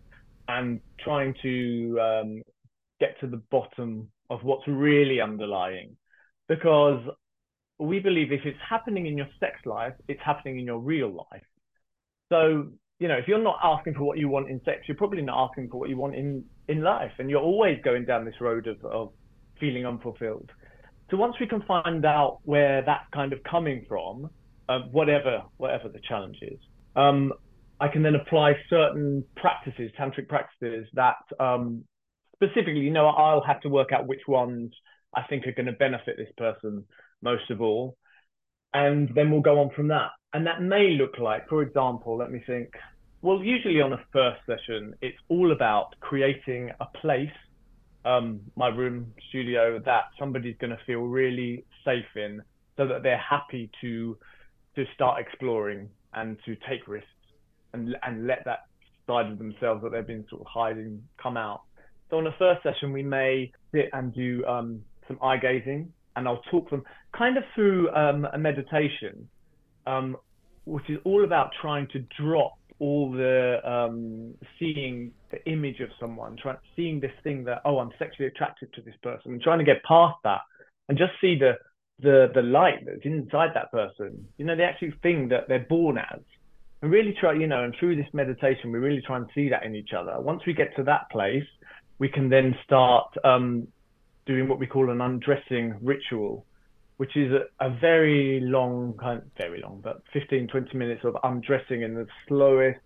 and 0.48 0.80
trying 0.98 1.34
to 1.42 2.00
um, 2.00 2.42
get 3.00 3.20
to 3.20 3.26
the 3.26 3.36
bottom 3.50 4.08
of 4.30 4.42
what's 4.42 4.66
really 4.66 5.20
underlying. 5.20 5.94
Because 6.48 7.02
we 7.78 7.98
believe 7.98 8.32
if 8.32 8.46
it's 8.46 8.58
happening 8.66 9.06
in 9.06 9.18
your 9.18 9.28
sex 9.38 9.56
life, 9.66 9.92
it's 10.08 10.22
happening 10.24 10.58
in 10.58 10.64
your 10.64 10.78
real 10.78 11.12
life. 11.12 11.44
So, 12.30 12.68
you 12.98 13.08
know, 13.08 13.16
if 13.16 13.28
you're 13.28 13.42
not 13.42 13.58
asking 13.62 13.94
for 13.94 14.04
what 14.04 14.16
you 14.16 14.30
want 14.30 14.48
in 14.48 14.58
sex, 14.64 14.84
you're 14.88 14.96
probably 14.96 15.20
not 15.20 15.50
asking 15.50 15.68
for 15.68 15.80
what 15.80 15.90
you 15.90 15.98
want 15.98 16.14
in, 16.14 16.44
in 16.68 16.80
life. 16.80 17.12
And 17.18 17.28
you're 17.28 17.42
always 17.42 17.78
going 17.84 18.06
down 18.06 18.24
this 18.24 18.40
road 18.40 18.66
of, 18.66 18.82
of 18.86 19.12
feeling 19.60 19.84
unfulfilled. 19.84 20.50
So 21.10 21.18
once 21.18 21.34
we 21.38 21.46
can 21.46 21.60
find 21.68 22.06
out 22.06 22.38
where 22.44 22.82
that's 22.86 23.04
kind 23.12 23.34
of 23.34 23.42
coming 23.42 23.84
from, 23.86 24.30
um, 24.68 24.88
whatever 24.92 25.42
whatever 25.56 25.88
the 25.88 26.00
challenge 26.08 26.38
is. 26.42 26.58
Um, 26.96 27.32
I 27.80 27.88
can 27.88 28.02
then 28.02 28.14
apply 28.14 28.54
certain 28.70 29.24
practices, 29.36 29.90
tantric 29.98 30.28
practices 30.28 30.86
that 30.94 31.16
um, 31.40 31.84
specifically, 32.34 32.80
you 32.80 32.90
know, 32.90 33.08
I'll 33.08 33.42
have 33.42 33.60
to 33.62 33.68
work 33.68 33.92
out 33.92 34.06
which 34.06 34.22
ones 34.28 34.72
I 35.14 35.22
think 35.28 35.46
are 35.46 35.52
going 35.52 35.66
to 35.66 35.72
benefit 35.72 36.16
this 36.16 36.32
person 36.36 36.84
most 37.22 37.50
of 37.50 37.60
all, 37.60 37.96
and 38.72 39.10
then 39.14 39.30
we'll 39.30 39.40
go 39.40 39.60
on 39.60 39.70
from 39.74 39.88
that. 39.88 40.10
And 40.32 40.46
that 40.46 40.62
may 40.62 40.96
look 40.98 41.18
like, 41.18 41.48
for 41.48 41.62
example, 41.62 42.16
let 42.16 42.30
me 42.30 42.42
think. 42.46 42.70
Well, 43.22 43.42
usually 43.42 43.80
on 43.80 43.92
a 43.92 44.04
first 44.12 44.40
session, 44.46 44.94
it's 45.00 45.16
all 45.28 45.52
about 45.52 45.94
creating 46.00 46.70
a 46.80 46.86
place, 47.00 47.28
um, 48.04 48.40
my 48.54 48.68
room, 48.68 49.14
studio, 49.30 49.80
that 49.84 50.04
somebody's 50.18 50.56
going 50.58 50.72
to 50.76 50.84
feel 50.86 51.00
really 51.00 51.64
safe 51.84 52.04
in, 52.16 52.42
so 52.76 52.86
that 52.86 53.02
they're 53.02 53.16
happy 53.16 53.70
to 53.80 54.18
to 54.76 54.84
start 54.94 55.20
exploring 55.20 55.88
and 56.14 56.36
to 56.44 56.56
take 56.68 56.86
risks 56.86 57.08
and 57.72 57.96
and 58.02 58.26
let 58.26 58.44
that 58.44 58.60
side 59.06 59.30
of 59.30 59.38
themselves 59.38 59.82
that 59.82 59.92
they've 59.92 60.06
been 60.06 60.24
sort 60.30 60.40
of 60.40 60.46
hiding 60.46 61.02
come 61.22 61.36
out. 61.36 61.62
So 62.10 62.18
on 62.18 62.24
the 62.24 62.34
first 62.38 62.62
session, 62.62 62.92
we 62.92 63.02
may 63.02 63.52
sit 63.72 63.86
and 63.92 64.14
do 64.14 64.44
um, 64.46 64.80
some 65.08 65.18
eye 65.22 65.36
gazing, 65.36 65.92
and 66.16 66.28
I'll 66.28 66.42
talk 66.50 66.70
them 66.70 66.84
kind 67.16 67.36
of 67.36 67.44
through 67.54 67.90
um, 67.90 68.26
a 68.32 68.38
meditation, 68.38 69.28
um, 69.86 70.16
which 70.64 70.88
is 70.88 70.98
all 71.04 71.24
about 71.24 71.50
trying 71.60 71.88
to 71.88 72.04
drop 72.20 72.54
all 72.78 73.12
the 73.12 73.58
um, 73.68 74.34
seeing 74.58 75.12
the 75.30 75.44
image 75.50 75.80
of 75.80 75.88
someone, 76.00 76.36
trying 76.40 76.56
seeing 76.76 77.00
this 77.00 77.12
thing 77.22 77.44
that 77.44 77.62
oh 77.64 77.78
I'm 77.78 77.90
sexually 77.98 78.28
attracted 78.28 78.72
to 78.74 78.82
this 78.82 78.94
person, 79.02 79.32
and 79.32 79.42
trying 79.42 79.58
to 79.58 79.64
get 79.64 79.82
past 79.84 80.16
that 80.24 80.40
and 80.88 80.98
just 80.98 81.12
see 81.20 81.38
the 81.38 81.52
the 82.00 82.30
the 82.34 82.42
light 82.42 82.84
that's 82.86 83.04
inside 83.04 83.50
that 83.54 83.70
person. 83.70 84.26
You 84.36 84.46
know, 84.46 84.56
the 84.56 84.64
actual 84.64 84.90
thing 85.02 85.28
that 85.28 85.48
they're 85.48 85.66
born 85.68 85.98
as, 85.98 86.20
and 86.82 86.90
really 86.90 87.14
try, 87.18 87.32
you 87.32 87.46
know, 87.46 87.64
and 87.64 87.74
through 87.78 87.96
this 87.96 88.12
meditation, 88.12 88.72
we 88.72 88.78
really 88.78 89.02
try 89.06 89.16
and 89.16 89.26
see 89.34 89.48
that 89.48 89.64
in 89.64 89.74
each 89.74 89.92
other. 89.96 90.20
Once 90.20 90.42
we 90.46 90.52
get 90.52 90.74
to 90.76 90.82
that 90.84 91.10
place, 91.10 91.46
we 91.98 92.08
can 92.08 92.28
then 92.28 92.54
start 92.64 93.06
um, 93.24 93.66
doing 94.26 94.48
what 94.48 94.58
we 94.58 94.66
call 94.66 94.90
an 94.90 95.00
undressing 95.00 95.74
ritual, 95.82 96.44
which 96.96 97.16
is 97.16 97.32
a, 97.32 97.66
a 97.66 97.70
very 97.80 98.40
long, 98.42 98.94
kind 99.00 99.22
very 99.38 99.60
long, 99.60 99.80
but 99.82 100.02
15, 100.12 100.48
20 100.48 100.76
minutes 100.76 101.02
of 101.04 101.16
undressing 101.22 101.82
in 101.82 101.94
the 101.94 102.06
slowest, 102.28 102.80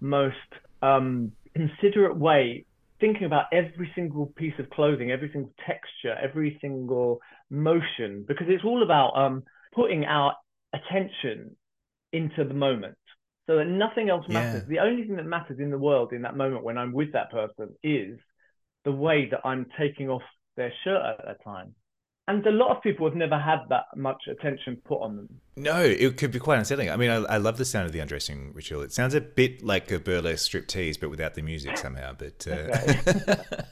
most 0.00 0.36
um, 0.82 1.32
considerate 1.54 2.16
way, 2.16 2.64
thinking 3.00 3.24
about 3.24 3.46
every 3.52 3.90
single 3.94 4.26
piece 4.26 4.54
of 4.58 4.68
clothing, 4.70 5.10
every 5.10 5.30
single 5.32 5.52
texture, 5.66 6.16
every 6.22 6.58
single 6.60 7.20
motion, 7.50 8.24
because 8.26 8.46
it's 8.48 8.64
all 8.64 8.82
about 8.82 9.16
um, 9.16 9.42
putting 9.74 10.04
our 10.04 10.34
attention 10.72 11.56
into 12.12 12.44
the 12.44 12.54
moment 12.54 12.96
so 13.46 13.56
that 13.56 13.66
nothing 13.66 14.10
else 14.10 14.24
matters. 14.28 14.62
Yeah. 14.68 14.80
The 14.80 14.88
only 14.88 15.04
thing 15.04 15.16
that 15.16 15.26
matters 15.26 15.58
in 15.58 15.70
the 15.70 15.78
world 15.78 16.12
in 16.12 16.22
that 16.22 16.36
moment 16.36 16.64
when 16.64 16.78
I'm 16.78 16.92
with 16.92 17.12
that 17.12 17.30
person 17.30 17.74
is 17.82 18.18
the 18.84 18.92
way 18.92 19.28
that 19.30 19.40
I'm 19.44 19.66
taking 19.78 20.08
off 20.08 20.22
their 20.56 20.72
shirt 20.84 21.02
at 21.18 21.24
that 21.26 21.44
time. 21.44 21.74
And 22.28 22.46
a 22.46 22.52
lot 22.52 22.76
of 22.76 22.80
people 22.80 23.08
have 23.08 23.16
never 23.16 23.36
had 23.36 23.58
that 23.70 23.86
much 23.96 24.22
attention 24.30 24.80
put 24.84 25.02
on 25.02 25.16
them. 25.16 25.40
No, 25.56 25.80
it 25.82 26.16
could 26.16 26.30
be 26.30 26.38
quite 26.38 26.60
unsettling. 26.60 26.88
I 26.88 26.96
mean, 26.96 27.10
I, 27.10 27.16
I 27.16 27.36
love 27.38 27.56
the 27.56 27.64
sound 27.64 27.86
of 27.86 27.92
the 27.92 27.98
undressing 27.98 28.52
ritual. 28.54 28.82
It 28.82 28.92
sounds 28.92 29.14
a 29.14 29.20
bit 29.20 29.64
like 29.64 29.90
a 29.90 29.98
burlesque 29.98 30.44
strip 30.44 30.68
tease, 30.68 30.96
but 30.96 31.10
without 31.10 31.34
the 31.34 31.42
music 31.42 31.76
somehow. 31.76 32.12
But 32.16 32.46
uh... 32.48 32.68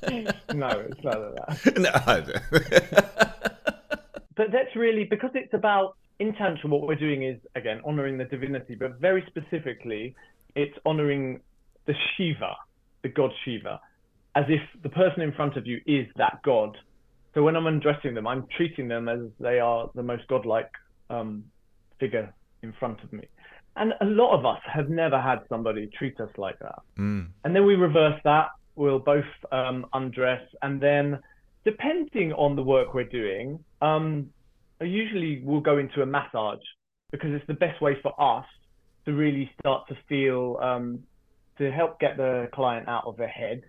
okay. 0.03 0.27
no, 0.55 0.69
it's 0.71 1.05
not 1.05 1.21
like 1.21 1.63
that. 1.63 3.39
No. 3.39 3.53
But 4.39 4.53
that's 4.53 4.75
really 4.77 5.05
because 5.05 5.31
it's 5.35 5.53
about 5.53 5.97
intention. 6.21 6.71
What 6.71 6.83
we're 6.87 6.95
doing 6.95 7.25
is 7.25 7.39
again 7.57 7.83
honoring 7.85 8.17
the 8.17 8.25
divinity, 8.25 8.77
but 8.77 8.99
very 9.01 9.23
specifically, 9.27 10.15
it's 10.55 10.77
honoring 10.87 11.41
the 11.87 11.95
Shiva, 12.17 12.57
the 13.03 13.11
god 13.11 13.33
Shiva, 13.45 13.81
as 14.37 14.45
if 14.49 14.61
the 14.83 14.89
person 14.89 15.21
in 15.23 15.33
front 15.33 15.57
of 15.57 15.67
you 15.67 15.81
is 15.87 16.07
that 16.17 16.39
god. 16.45 16.79
So 17.35 17.43
when 17.43 17.57
I'm 17.57 17.67
undressing 17.67 18.15
them, 18.15 18.27
I'm 18.27 18.47
treating 18.57 18.89
them 18.89 19.09
as 19.09 19.21
they 19.41 19.59
are 19.59 19.91
the 19.95 20.03
most 20.03 20.27
godlike 20.29 20.71
um, 21.11 21.45
figure 22.01 22.33
in 22.63 22.73
front 22.79 23.03
of 23.03 23.13
me. 23.13 23.27
And 23.77 23.93
a 24.01 24.07
lot 24.07 24.37
of 24.37 24.47
us 24.47 24.61
have 24.73 24.89
never 24.89 25.21
had 25.21 25.41
somebody 25.49 25.89
treat 25.99 26.19
us 26.21 26.31
like 26.37 26.59
that. 26.61 26.81
Mm. 26.99 27.29
And 27.45 27.55
then 27.55 27.67
we 27.67 27.75
reverse 27.75 28.21
that. 28.25 28.49
We'll 28.77 28.99
both 28.99 29.25
um, 29.51 29.87
undress, 29.93 30.43
and 30.63 30.81
then 30.81 31.19
depending 31.65 32.33
on 32.33 32.55
the 32.55 32.63
work 32.63 32.95
we're 32.95 33.05
doing, 33.05 33.59
um, 33.81 34.31
usually 34.81 35.43
we'll 35.45 35.61
go 35.61 35.79
into 35.79 36.03
a 36.03 36.07
massage 36.07 36.63
because 37.11 37.31
it's 37.33 37.47
the 37.47 37.55
best 37.55 37.81
way 37.81 37.97
for 38.03 38.13
us 38.21 38.45
to 39.07 39.13
really 39.13 39.51
start 39.61 39.89
to 39.89 39.97
feel 40.09 40.59
um, 40.61 41.01
to 41.57 41.71
help 41.71 41.99
get 41.99 42.17
the 42.17 42.49
client 42.53 42.89
out 42.89 43.05
of 43.07 43.17
their 43.17 43.29
head 43.29 43.63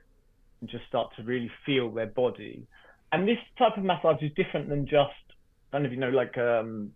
and 0.61 0.69
just 0.69 0.85
start 0.87 1.15
to 1.15 1.23
really 1.23 1.51
feel 1.65 1.89
their 1.91 2.07
body. 2.07 2.67
And 3.11 3.27
this 3.27 3.37
type 3.57 3.77
of 3.77 3.83
massage 3.83 4.21
is 4.21 4.31
different 4.35 4.69
than 4.69 4.85
just, 4.85 5.13
I 5.71 5.77
don't 5.77 5.83
know 5.83 5.87
if 5.87 5.93
you 5.93 5.99
know, 5.99 6.09
like 6.09 6.37
um, 6.37 6.91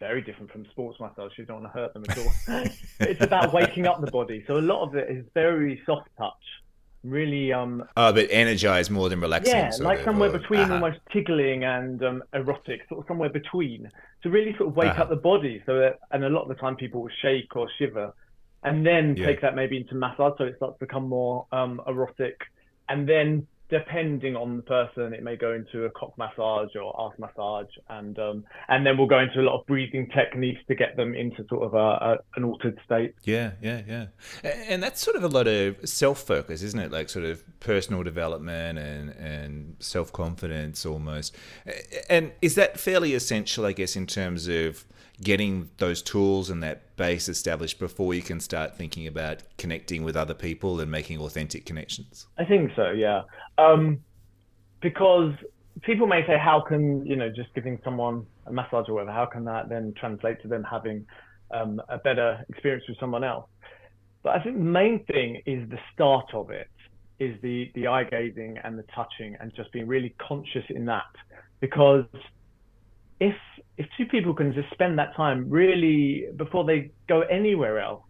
very 0.00 0.20
different 0.20 0.50
from 0.50 0.66
sports 0.72 0.98
massage. 1.00 1.32
You 1.38 1.44
don't 1.44 1.62
want 1.62 1.72
to 1.72 1.80
hurt 1.80 1.94
them 1.94 2.04
at 2.08 2.18
all. 2.18 2.64
it's 3.00 3.22
about 3.22 3.52
waking 3.52 3.86
up 3.86 4.00
the 4.00 4.10
body. 4.10 4.44
So 4.46 4.58
a 4.58 4.60
lot 4.60 4.82
of 4.82 4.94
it 4.96 5.08
is 5.08 5.24
very 5.32 5.80
soft 5.86 6.08
touch. 6.18 6.32
Really, 7.04 7.52
um, 7.52 7.84
oh, 7.96 8.12
but 8.12 8.28
energized 8.30 8.90
more 8.90 9.08
than 9.08 9.20
relaxing. 9.20 9.56
Yeah, 9.56 9.70
like 9.80 9.98
of, 9.98 10.04
somewhere 10.04 10.28
or, 10.28 10.38
between 10.38 10.60
uh-huh. 10.60 10.74
almost 10.74 10.98
tickling 11.12 11.64
and 11.64 12.02
um, 12.04 12.22
erotic, 12.32 12.82
sort 12.88 13.00
of 13.00 13.08
somewhere 13.08 13.28
between, 13.28 13.90
to 14.22 14.30
really 14.30 14.54
sort 14.56 14.68
of 14.68 14.76
wake 14.76 14.90
uh-huh. 14.90 15.02
up 15.02 15.08
the 15.10 15.16
body. 15.16 15.62
So 15.66 15.78
that, 15.80 15.98
and 16.12 16.24
a 16.24 16.28
lot 16.28 16.42
of 16.42 16.48
the 16.48 16.54
time 16.54 16.76
people 16.76 17.02
will 17.02 17.10
shake 17.20 17.56
or 17.56 17.68
shiver, 17.76 18.14
and 18.62 18.86
then 18.86 19.16
yeah. 19.16 19.26
take 19.26 19.40
that 19.40 19.56
maybe 19.56 19.76
into 19.76 19.96
massage, 19.96 20.34
so 20.38 20.44
it 20.44 20.56
starts 20.56 20.78
to 20.78 20.86
become 20.86 21.08
more 21.08 21.46
um, 21.50 21.80
erotic 21.88 22.40
and 22.88 23.08
then 23.08 23.46
depending 23.72 24.36
on 24.36 24.58
the 24.58 24.62
person, 24.62 25.14
it 25.14 25.22
may 25.22 25.34
go 25.34 25.54
into 25.54 25.86
a 25.86 25.90
cock 25.90 26.12
massage 26.18 26.68
or 26.76 26.94
ass 27.00 27.18
massage, 27.18 27.70
and 27.88 28.18
um, 28.18 28.44
and 28.68 28.84
then 28.86 28.98
we'll 28.98 29.06
go 29.06 29.18
into 29.18 29.40
a 29.40 29.42
lot 29.42 29.58
of 29.58 29.66
breathing 29.66 30.08
techniques 30.14 30.60
to 30.68 30.74
get 30.74 30.94
them 30.96 31.14
into 31.14 31.44
sort 31.48 31.62
of 31.62 31.72
a, 31.72 31.78
a, 31.78 32.16
an 32.36 32.44
altered 32.44 32.78
state. 32.84 33.14
Yeah, 33.24 33.52
yeah, 33.62 33.80
yeah, 33.88 34.06
and 34.44 34.82
that's 34.82 35.00
sort 35.00 35.16
of 35.16 35.24
a 35.24 35.28
lot 35.28 35.48
of 35.48 35.88
self 35.88 36.20
focus, 36.20 36.62
isn't 36.62 36.78
it? 36.78 36.92
Like 36.92 37.08
sort 37.08 37.24
of 37.24 37.42
personal 37.60 38.02
development 38.02 38.78
and 38.78 39.08
and 39.10 39.76
self 39.78 40.12
confidence 40.12 40.84
almost. 40.84 41.34
And 42.10 42.32
is 42.42 42.54
that 42.56 42.78
fairly 42.78 43.14
essential, 43.14 43.64
I 43.64 43.72
guess, 43.72 43.96
in 43.96 44.06
terms 44.06 44.48
of 44.48 44.84
getting 45.20 45.70
those 45.78 46.02
tools 46.02 46.50
and 46.50 46.62
that 46.62 46.96
base 46.96 47.28
established 47.28 47.78
before 47.78 48.14
you 48.14 48.22
can 48.22 48.40
start 48.40 48.76
thinking 48.76 49.06
about 49.06 49.42
connecting 49.58 50.04
with 50.04 50.16
other 50.16 50.34
people 50.34 50.80
and 50.80 50.90
making 50.90 51.20
authentic 51.20 51.66
connections? 51.66 52.26
I 52.38 52.44
think 52.44 52.72
so, 52.74 52.90
yeah. 52.90 53.22
Um, 53.58 54.00
because 54.80 55.32
people 55.82 56.06
may 56.06 56.26
say, 56.26 56.38
how 56.38 56.60
can, 56.60 57.06
you 57.06 57.16
know, 57.16 57.28
just 57.28 57.54
giving 57.54 57.78
someone 57.84 58.26
a 58.46 58.52
massage 58.52 58.88
or 58.88 58.94
whatever, 58.94 59.12
how 59.12 59.26
can 59.26 59.44
that 59.44 59.68
then 59.68 59.94
translate 59.98 60.40
to 60.42 60.48
them 60.48 60.64
having 60.64 61.06
um, 61.50 61.80
a 61.88 61.98
better 61.98 62.44
experience 62.48 62.84
with 62.88 62.98
someone 62.98 63.24
else? 63.24 63.46
But 64.22 64.36
I 64.36 64.42
think 64.42 64.56
the 64.56 64.64
main 64.64 65.04
thing 65.04 65.42
is 65.46 65.68
the 65.68 65.78
start 65.92 66.26
of 66.32 66.50
it 66.50 66.68
is 67.18 67.40
the 67.42 67.70
the 67.74 67.86
eye 67.86 68.04
gazing 68.04 68.58
and 68.64 68.78
the 68.78 68.84
touching 68.94 69.36
and 69.40 69.52
just 69.54 69.72
being 69.72 69.86
really 69.86 70.14
conscious 70.18 70.64
in 70.70 70.84
that 70.86 71.04
because 71.60 72.04
if 73.22 73.36
if 73.78 73.86
two 73.96 74.06
people 74.06 74.34
can 74.34 74.52
just 74.52 74.70
spend 74.72 74.98
that 74.98 75.14
time 75.16 75.48
really 75.48 76.26
before 76.36 76.64
they 76.64 76.90
go 77.08 77.20
anywhere 77.22 77.78
else 77.78 78.02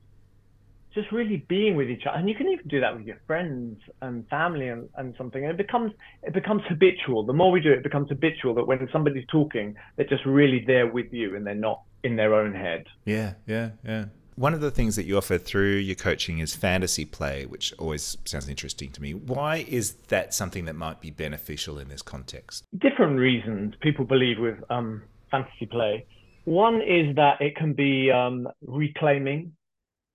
just 0.95 1.11
really 1.13 1.39
being 1.49 1.75
with 1.77 1.89
each 1.89 2.03
other 2.07 2.19
and 2.19 2.29
you 2.29 2.35
can 2.35 2.49
even 2.49 2.67
do 2.69 2.81
that 2.81 2.97
with 2.97 3.07
your 3.07 3.21
friends 3.27 3.79
and 4.01 4.27
family 4.29 4.69
and, 4.69 4.89
and 4.97 5.15
something 5.17 5.43
and 5.43 5.53
it 5.53 5.57
becomes 5.57 5.93
it 6.23 6.35
becomes 6.35 6.63
habitual. 6.69 7.25
The 7.25 7.33
more 7.33 7.51
we 7.51 7.61
do 7.61 7.73
it, 7.73 7.79
it 7.79 7.83
becomes 7.83 8.09
habitual 8.09 8.55
that 8.55 8.67
when 8.67 8.89
somebody's 8.93 9.27
talking 9.31 9.75
they're 9.97 10.07
just 10.07 10.25
really 10.25 10.65
there 10.67 10.87
with 10.87 11.13
you 11.13 11.37
and 11.37 11.47
they're 11.47 11.55
not 11.55 11.83
in 12.03 12.17
their 12.17 12.35
own 12.35 12.55
head. 12.55 12.85
Yeah 13.05 13.35
yeah 13.47 13.71
yeah 13.85 14.07
one 14.37 14.55
of 14.55 14.61
the 14.61 14.71
things 14.71 14.97
that 14.97 15.05
you 15.05 15.17
offer 15.17 15.39
through 15.39 15.77
your 15.77 15.95
coaching 15.95 16.39
is 16.39 16.55
fantasy 16.55 17.05
play, 17.05 17.47
which 17.47 17.73
always 17.79 18.17
sounds 18.25 18.49
interesting 18.49 18.91
to 18.93 19.03
me. 19.03 19.13
Why 19.15 19.65
is 19.69 19.93
that 20.09 20.33
something 20.33 20.65
that 20.65 20.75
might 20.75 21.01
be 21.01 21.11
beneficial 21.11 21.79
in 21.79 21.89
this 21.89 22.03
context? 22.03 22.65
Different 22.79 23.19
reasons 23.19 23.75
people 23.81 24.05
believe 24.05 24.39
with 24.39 24.59
um, 24.71 25.03
fantasy 25.31 25.67
play. 25.67 26.07
One 26.45 26.77
is 26.77 27.15
that 27.17 27.41
it 27.41 27.57
can 27.57 27.73
be 27.73 28.11
um, 28.11 28.49
reclaiming 28.67 29.53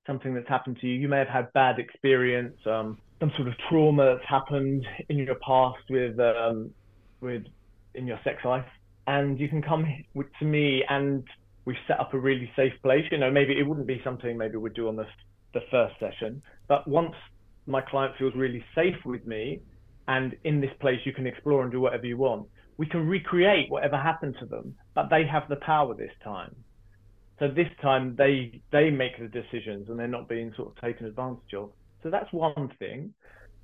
something 0.06 0.34
that's 0.34 0.48
happened 0.48 0.78
to 0.82 0.88
you. 0.88 0.94
You 0.94 1.08
may 1.08 1.20
have 1.20 1.28
had 1.28 1.54
bad 1.54 1.80
experience, 1.80 2.58
um, 2.66 2.98
some 3.20 3.32
sort 3.36 3.48
of 3.48 3.54
trauma 3.70 4.16
that's 4.16 4.30
happened 4.30 4.86
in 5.10 5.18
your 5.18 5.36
past 5.36 5.84
with 5.90 6.20
um, 6.20 6.72
with 7.22 7.44
in 7.94 8.08
your 8.08 8.20
sex 8.24 8.38
life, 8.46 8.66
and 9.06 9.40
you 9.40 9.50
can 9.50 9.62
come 9.62 9.86
to 10.40 10.46
me 10.46 10.84
and 10.90 11.24
we've 11.68 11.76
set 11.86 12.00
up 12.00 12.14
a 12.14 12.18
really 12.18 12.50
safe 12.56 12.72
place. 12.82 13.04
You 13.12 13.18
know, 13.18 13.30
maybe 13.30 13.60
it 13.60 13.68
wouldn't 13.68 13.88
be 13.88 14.00
something 14.02 14.38
maybe 14.38 14.56
we'd 14.56 14.74
do 14.74 14.88
on 14.88 14.96
the 14.96 15.06
the 15.54 15.60
first 15.70 15.96
session, 16.00 16.42
but 16.68 16.88
once 16.88 17.16
my 17.68 17.82
client 17.82 18.14
feels 18.18 18.34
really 18.36 18.64
safe 18.76 18.96
with 19.06 19.26
me, 19.26 19.62
and 20.08 20.36
in 20.44 20.62
this 20.62 20.72
place 20.80 21.00
you 21.06 21.14
can 21.14 21.28
explore 21.28 21.64
and 21.64 21.72
do 21.72 21.80
whatever 21.82 22.06
you 22.06 22.18
want, 22.18 22.48
we 22.78 22.86
can 22.86 23.08
recreate 23.08 23.70
whatever 23.70 23.98
happened 23.98 24.36
to 24.40 24.46
them, 24.46 24.76
but 24.94 25.10
they 25.10 25.26
have 25.26 25.44
the 25.50 25.58
power 25.58 25.94
this 25.94 26.12
time. 26.24 26.56
So 27.40 27.48
this 27.48 27.72
time 27.82 28.16
they 28.18 28.62
they 28.72 28.90
make 28.90 29.20
the 29.20 29.28
decisions 29.28 29.90
and 29.90 30.00
they're 30.00 30.08
not 30.08 30.30
being 30.30 30.54
sort 30.56 30.70
of 30.70 30.82
taken 30.82 31.06
advantage 31.06 31.54
of. 31.54 31.72
So 32.02 32.10
that's 32.10 32.32
one 32.32 32.72
thing. 32.80 33.14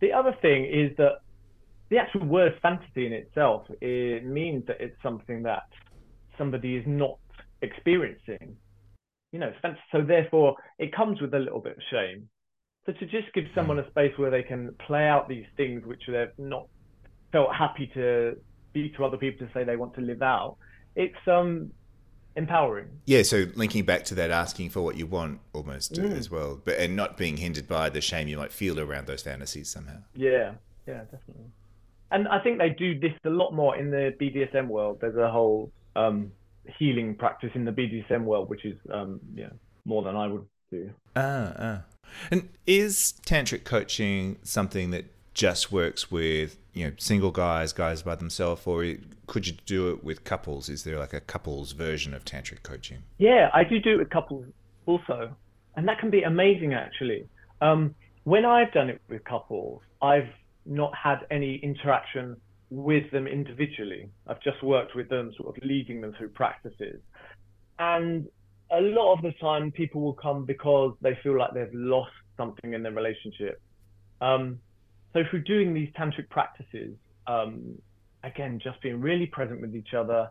The 0.02 0.12
other 0.12 0.36
thing 0.42 0.66
is 0.66 0.96
that 0.98 1.22
the 1.90 1.98
actual 2.00 2.26
word 2.26 2.54
fantasy 2.62 3.06
in 3.06 3.14
itself 3.14 3.64
it 3.82 4.26
means 4.26 4.66
that 4.68 4.78
it's 4.82 5.02
something 5.02 5.44
that 5.44 5.68
somebody 6.38 6.76
is 6.76 6.84
not 6.88 7.18
experiencing. 7.64 8.58
You 9.32 9.40
know, 9.40 9.52
so 9.92 10.02
therefore 10.04 10.56
it 10.78 10.96
comes 10.96 11.20
with 11.20 11.34
a 11.34 11.40
little 11.40 11.60
bit 11.60 11.78
of 11.78 11.84
shame. 11.90 12.30
So 12.86 12.92
to 12.92 13.06
just 13.06 13.34
give 13.34 13.46
someone 13.56 13.80
a 13.80 13.90
space 13.90 14.12
where 14.18 14.30
they 14.30 14.44
can 14.44 14.76
play 14.86 15.08
out 15.08 15.28
these 15.28 15.46
things 15.58 15.86
which 15.86 16.04
they've 16.08 16.28
not 16.38 16.68
felt 17.32 17.56
happy 17.56 17.90
to 17.96 18.36
speak 18.70 18.96
to 18.98 19.06
other 19.06 19.18
people 19.18 19.48
to 19.48 19.54
say 19.54 19.64
they 19.64 19.78
want 19.78 19.96
to 19.96 20.02
live 20.02 20.22
out, 20.22 20.58
it's 20.96 21.16
um 21.28 21.72
empowering. 22.36 22.88
Yeah, 23.06 23.24
so 23.24 23.46
linking 23.56 23.86
back 23.86 24.04
to 24.06 24.16
that 24.16 24.32
asking 24.32 24.70
for 24.72 24.82
what 24.82 24.98
you 24.98 25.06
want 25.06 25.40
almost 25.54 25.94
mm. 25.94 26.18
as 26.18 26.30
well, 26.30 26.60
but 26.64 26.78
and 26.78 26.96
not 26.96 27.18
being 27.18 27.38
hindered 27.38 27.68
by 27.68 27.90
the 27.90 28.02
shame 28.02 28.28
you 28.28 28.38
might 28.38 28.52
feel 28.52 28.80
around 28.80 29.08
those 29.08 29.22
fantasies 29.22 29.70
somehow. 29.70 29.98
Yeah, 30.16 30.54
yeah, 30.88 31.02
definitely. 31.04 31.52
And 32.12 32.28
I 32.28 32.40
think 32.40 32.60
they 32.60 32.70
do 32.70 33.00
this 33.00 33.14
a 33.26 33.30
lot 33.30 33.54
more 33.54 33.76
in 33.76 33.90
the 33.90 34.14
BDSM 34.20 34.68
world. 34.68 35.00
There's 35.02 35.16
a 35.16 35.32
whole 35.32 35.72
um, 35.96 36.32
healing 36.78 37.16
practice 37.16 37.52
in 37.56 37.66
the 37.66 37.72
BDSM 37.72 38.24
world, 38.24 38.50
which 38.50 38.66
is 38.66 38.78
um, 38.92 39.20
yeah 39.36 39.50
more 39.86 40.04
than 40.04 40.16
I 40.16 40.28
would 40.28 40.46
do. 40.72 40.92
Ah, 41.16 41.54
ah. 41.58 41.82
And 42.32 42.50
is 42.66 43.16
tantric 43.26 43.64
coaching 43.64 44.38
something 44.44 44.92
that 44.92 45.06
just 45.34 45.72
works 45.72 46.12
with 46.12 46.58
you 46.74 46.86
know 46.86 46.94
single 46.98 47.32
guys, 47.32 47.74
guys 47.74 48.02
by 48.04 48.16
themselves, 48.16 48.66
or 48.66 48.86
could 49.28 49.48
you 49.48 49.54
do 49.66 49.90
it 49.92 50.04
with 50.04 50.24
couples? 50.24 50.70
Is 50.70 50.84
there 50.84 51.00
like 51.00 51.14
a 51.14 51.22
couples 51.22 51.72
version 51.72 52.14
of 52.14 52.26
tantric 52.26 52.64
coaching? 52.64 53.00
Yeah, 53.18 53.50
I 53.54 53.64
do 53.64 53.80
do 53.80 53.94
it 53.94 53.98
with 53.98 54.10
couples 54.10 54.46
also. 54.86 55.36
and 55.76 55.88
that 55.88 56.00
can 56.00 56.10
be 56.10 56.24
amazing 56.24 56.74
actually. 56.74 57.28
Um, 57.62 57.96
when 58.26 58.46
I've 58.46 58.72
done 58.74 58.90
it 58.90 59.02
with 59.10 59.24
couples, 59.24 59.82
I've 60.02 60.30
not 60.66 60.94
had 60.96 61.20
any 61.30 61.56
interaction 61.56 62.38
with 62.74 63.10
them 63.12 63.28
individually. 63.28 64.10
I've 64.28 64.42
just 64.42 64.64
worked 64.64 64.96
with 64.96 65.08
them, 65.08 65.32
sort 65.38 65.56
of 65.56 65.64
leading 65.64 66.02
them 66.02 66.14
through 66.18 66.30
practices. 66.30 67.00
And 67.78 68.28
a 68.72 68.82
lot 68.82 69.14
of 69.14 69.22
the 69.22 69.32
time, 69.40 69.72
people 69.72 70.02
will 70.02 70.14
come 70.14 70.46
because 70.46 70.96
they 71.02 71.18
feel 71.22 71.38
like 71.38 71.54
they've 71.54 71.74
lost 71.74 72.12
something 72.36 72.74
in 72.74 72.82
their 72.82 72.92
relationship. 72.92 73.62
Um, 74.22 74.60
so 75.14 75.22
through 75.30 75.44
doing 75.44 75.74
these 75.74 75.90
tantric 75.98 76.30
practices, 76.30 76.96
um, 77.28 77.78
again, 78.24 78.60
just 78.64 78.82
being 78.82 79.00
really 79.00 79.28
present 79.28 79.62
with 79.62 79.76
each 79.76 79.94
other, 79.96 80.30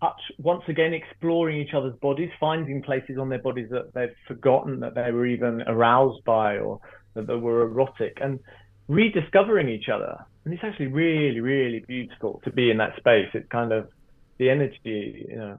touch 0.00 0.20
once 0.38 0.62
again 0.66 0.92
exploring 0.92 1.60
each 1.60 1.74
other's 1.74 1.94
bodies, 2.00 2.30
finding 2.40 2.82
places 2.82 3.16
on 3.18 3.28
their 3.28 3.42
bodies 3.42 3.68
that 3.70 3.94
they've 3.94 4.16
forgotten 4.26 4.80
that 4.80 4.96
they 4.96 5.12
were 5.12 5.26
even 5.26 5.62
aroused 5.68 6.24
by 6.24 6.58
or 6.58 6.80
that 7.14 7.28
they 7.28 7.34
were 7.34 7.62
erotic, 7.62 8.18
and 8.20 8.40
rediscovering 8.88 9.68
each 9.68 9.88
other. 9.88 10.18
And 10.44 10.54
it's 10.54 10.64
actually 10.64 10.86
really, 10.86 11.40
really 11.40 11.84
beautiful 11.86 12.40
to 12.44 12.50
be 12.50 12.70
in 12.70 12.78
that 12.78 12.96
space. 12.96 13.28
It's 13.34 13.48
kind 13.50 13.72
of 13.72 13.88
the 14.38 14.50
energy, 14.50 15.26
you 15.28 15.36
know, 15.36 15.58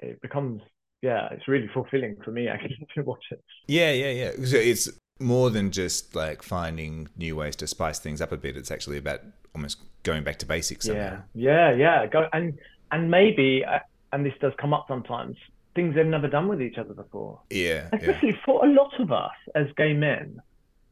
it 0.00 0.20
becomes 0.20 0.62
yeah, 1.02 1.28
it's 1.30 1.46
really 1.46 1.68
fulfilling 1.72 2.16
for 2.24 2.30
me 2.30 2.48
actually 2.52 2.86
to 2.94 3.02
watch 3.02 3.24
it. 3.30 3.42
Yeah, 3.66 3.92
yeah, 3.92 4.10
yeah. 4.10 4.30
So 4.44 4.56
it's 4.56 4.88
more 5.20 5.50
than 5.50 5.70
just 5.70 6.14
like 6.14 6.42
finding 6.42 7.08
new 7.16 7.36
ways 7.36 7.56
to 7.56 7.66
spice 7.66 7.98
things 7.98 8.20
up 8.20 8.32
a 8.32 8.36
bit. 8.36 8.56
It's 8.56 8.70
actually 8.70 8.98
about 8.98 9.20
almost 9.54 9.78
going 10.02 10.24
back 10.24 10.38
to 10.38 10.46
basics. 10.46 10.86
Somehow. 10.86 11.22
Yeah, 11.34 11.70
yeah, 11.70 12.02
yeah. 12.02 12.06
Go 12.06 12.26
and 12.32 12.58
and 12.90 13.10
maybe, 13.10 13.64
uh, 13.64 13.80
and 14.12 14.24
this 14.24 14.34
does 14.40 14.52
come 14.58 14.72
up 14.72 14.86
sometimes. 14.88 15.36
Things 15.74 15.94
they've 15.94 16.06
never 16.06 16.28
done 16.28 16.48
with 16.48 16.60
each 16.60 16.78
other 16.78 16.94
before. 16.94 17.40
Yeah, 17.50 17.88
especially 17.92 18.30
yeah. 18.30 18.44
for 18.44 18.64
a 18.64 18.68
lot 18.68 18.98
of 18.98 19.12
us 19.12 19.30
as 19.54 19.66
gay 19.76 19.92
men, 19.92 20.40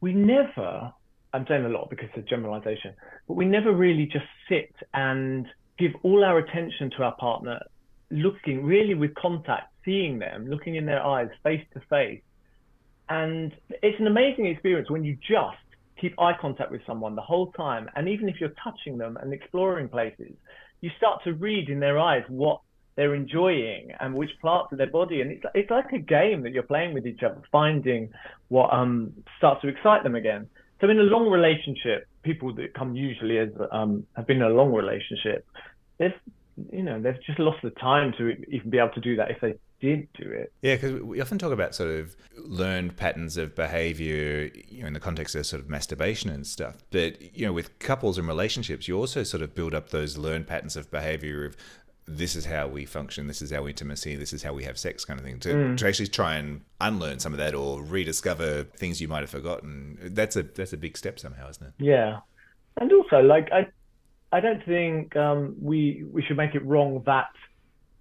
we 0.01 0.13
never. 0.13 0.93
I'm 1.37 1.47
saying 1.47 1.65
a 1.65 1.69
lot 1.69 1.91
because 1.91 2.09
it's 2.15 2.27
a 2.27 2.29
generalization, 2.29 2.95
but 3.29 3.35
we 3.35 3.45
never 3.45 3.73
really 3.73 4.07
just 4.07 4.25
sit 4.49 4.75
and 4.95 5.47
give 5.79 5.93
all 6.03 6.25
our 6.25 6.39
attention 6.39 6.91
to 6.97 7.03
our 7.03 7.15
partner, 7.17 7.61
looking 8.11 8.65
really 8.65 8.95
with 8.95 9.15
contact, 9.15 9.73
seeing 9.85 10.19
them, 10.19 10.49
looking 10.49 10.77
in 10.77 10.87
their 10.87 11.03
eyes, 11.05 11.29
face 11.43 11.65
to 11.75 11.81
face, 11.91 12.23
and 13.09 13.53
it's 13.83 14.01
an 14.01 14.07
amazing 14.07 14.47
experience 14.47 14.91
when 14.91 15.05
you 15.05 15.17
just 15.17 15.59
keep 16.01 16.19
eye 16.19 16.33
contact 16.41 16.71
with 16.71 16.81
someone 16.87 17.15
the 17.15 17.23
whole 17.23 17.53
time. 17.53 17.89
And 17.95 18.09
even 18.09 18.29
if 18.29 18.37
you're 18.41 18.55
touching 18.63 18.99
them 18.99 19.17
and 19.21 19.33
exploring 19.33 19.89
places, 19.89 20.33
you 20.81 20.91
start 20.97 21.23
to 21.25 21.35
read 21.35 21.69
in 21.69 21.81
their 21.81 21.99
eyes 21.99 22.23
what 22.29 22.61
they're 22.97 23.15
enjoying 23.15 23.93
and 24.01 24.15
which 24.15 24.31
parts 24.43 24.73
of 24.73 24.79
their 24.79 24.91
body. 24.91 25.21
And 25.21 25.31
it's, 25.31 25.45
it's 25.55 25.71
like 25.71 25.93
a 25.93 25.99
game 25.99 26.43
that 26.43 26.53
you're 26.53 26.63
playing 26.63 26.95
with 26.95 27.07
each 27.07 27.23
other, 27.23 27.41
finding 27.53 28.11
what 28.49 28.73
um, 28.73 29.13
starts 29.39 29.63
to 29.63 29.69
excite 29.69 30.03
them 30.03 30.15
again. 30.15 30.49
So 30.81 30.89
in 30.91 30.99
a 30.99 31.05
long 31.05 31.29
relationship, 31.29 32.07
people 32.23 32.55
that 32.55 32.75
come 32.75 32.97
usually 32.97 33.39
as 33.39 33.49
um, 33.73 34.07
have 34.15 34.27
been 34.27 34.39
in 34.39 34.43
a 34.43 34.51
long 34.51 34.73
relationship, 34.73 35.47
they've 35.99 36.13
you 36.73 36.83
know 36.83 37.01
they've 37.01 37.23
just 37.25 37.39
lost 37.39 37.63
the 37.63 37.71
time 37.71 38.15
to 38.19 38.31
even 38.49 38.71
be 38.71 38.79
able 38.79 38.91
to 38.91 39.01
do 39.01 39.17
that 39.17 39.31
if 39.31 39.41
they 39.41 39.55
didn't 39.81 40.09
do 40.15 40.31
it. 40.31 40.53
Yeah, 40.63 40.77
because 40.77 41.03
we 41.03 41.21
often 41.21 41.39
talk 41.39 41.53
about 41.53 41.75
sort 41.75 41.91
of 41.91 42.17
learned 42.37 42.97
patterns 42.97 43.37
of 43.37 43.55
behavior, 43.55 44.51
you 44.69 44.83
know, 44.83 44.87
in 44.87 44.95
the 44.95 45.01
context 45.01 45.35
of 45.35 45.45
sort 45.47 45.63
of 45.63 45.69
masturbation 45.69 46.31
and 46.31 46.47
stuff. 46.47 46.77
But 46.91 47.37
you 47.37 47.47
know, 47.47 47.53
with 47.53 47.79
couples 47.79 48.19
and 48.19 48.27
relationships, 48.27 48.89
you 48.89 48.99
also 48.99 49.23
sort 49.23 49.43
of 49.43 49.55
build 49.55 49.75
up 49.75 49.91
those 49.91 50.17
learned 50.17 50.47
patterns 50.47 50.77
of 50.77 50.91
behavior 50.91 51.45
of 51.45 51.57
this 52.07 52.37
is 52.37 52.45
how 52.45 52.69
we 52.69 52.85
function, 52.85 53.27
this 53.27 53.43
is 53.43 53.53
our 53.53 53.69
intimacy, 53.69 54.15
this 54.15 54.33
is 54.33 54.43
how 54.43 54.53
we 54.53 54.65
have 54.65 54.79
sex, 54.79 55.05
kind 55.05 55.19
of 55.19 55.27
thing. 55.27 55.41
To, 55.41 55.49
mm. 55.49 55.77
to 55.77 55.89
actually 55.89 56.07
try 56.07 56.37
and 56.37 56.61
unlearn 56.81 57.19
some 57.19 57.33
of 57.33 57.39
that 57.39 57.55
or 57.55 57.83
rediscover 57.83 58.65
things 58.65 59.01
you 59.01 59.09
might 59.09 59.21
have 59.21 59.31
forgotten. 59.31 59.99
That's 60.13 60.37
a 60.37 60.45
that's 60.45 60.73
a 60.73 60.77
big 60.77 60.97
step 60.97 61.19
somehow, 61.19 61.49
isn't 61.51 61.67
it? 61.67 61.73
Yeah, 61.79 62.21
and 62.81 62.93
also 62.93 63.21
like 63.21 63.51
I, 63.53 63.67
I 64.33 64.41
don't 64.41 64.65
think 64.65 65.17
um, 65.17 65.57
we 65.61 66.05
we 66.11 66.23
should 66.23 66.37
make 66.37 66.55
it 66.55 66.65
wrong 66.65 67.03
that 67.07 67.31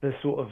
the 0.02 0.14
sort 0.22 0.40
of 0.40 0.52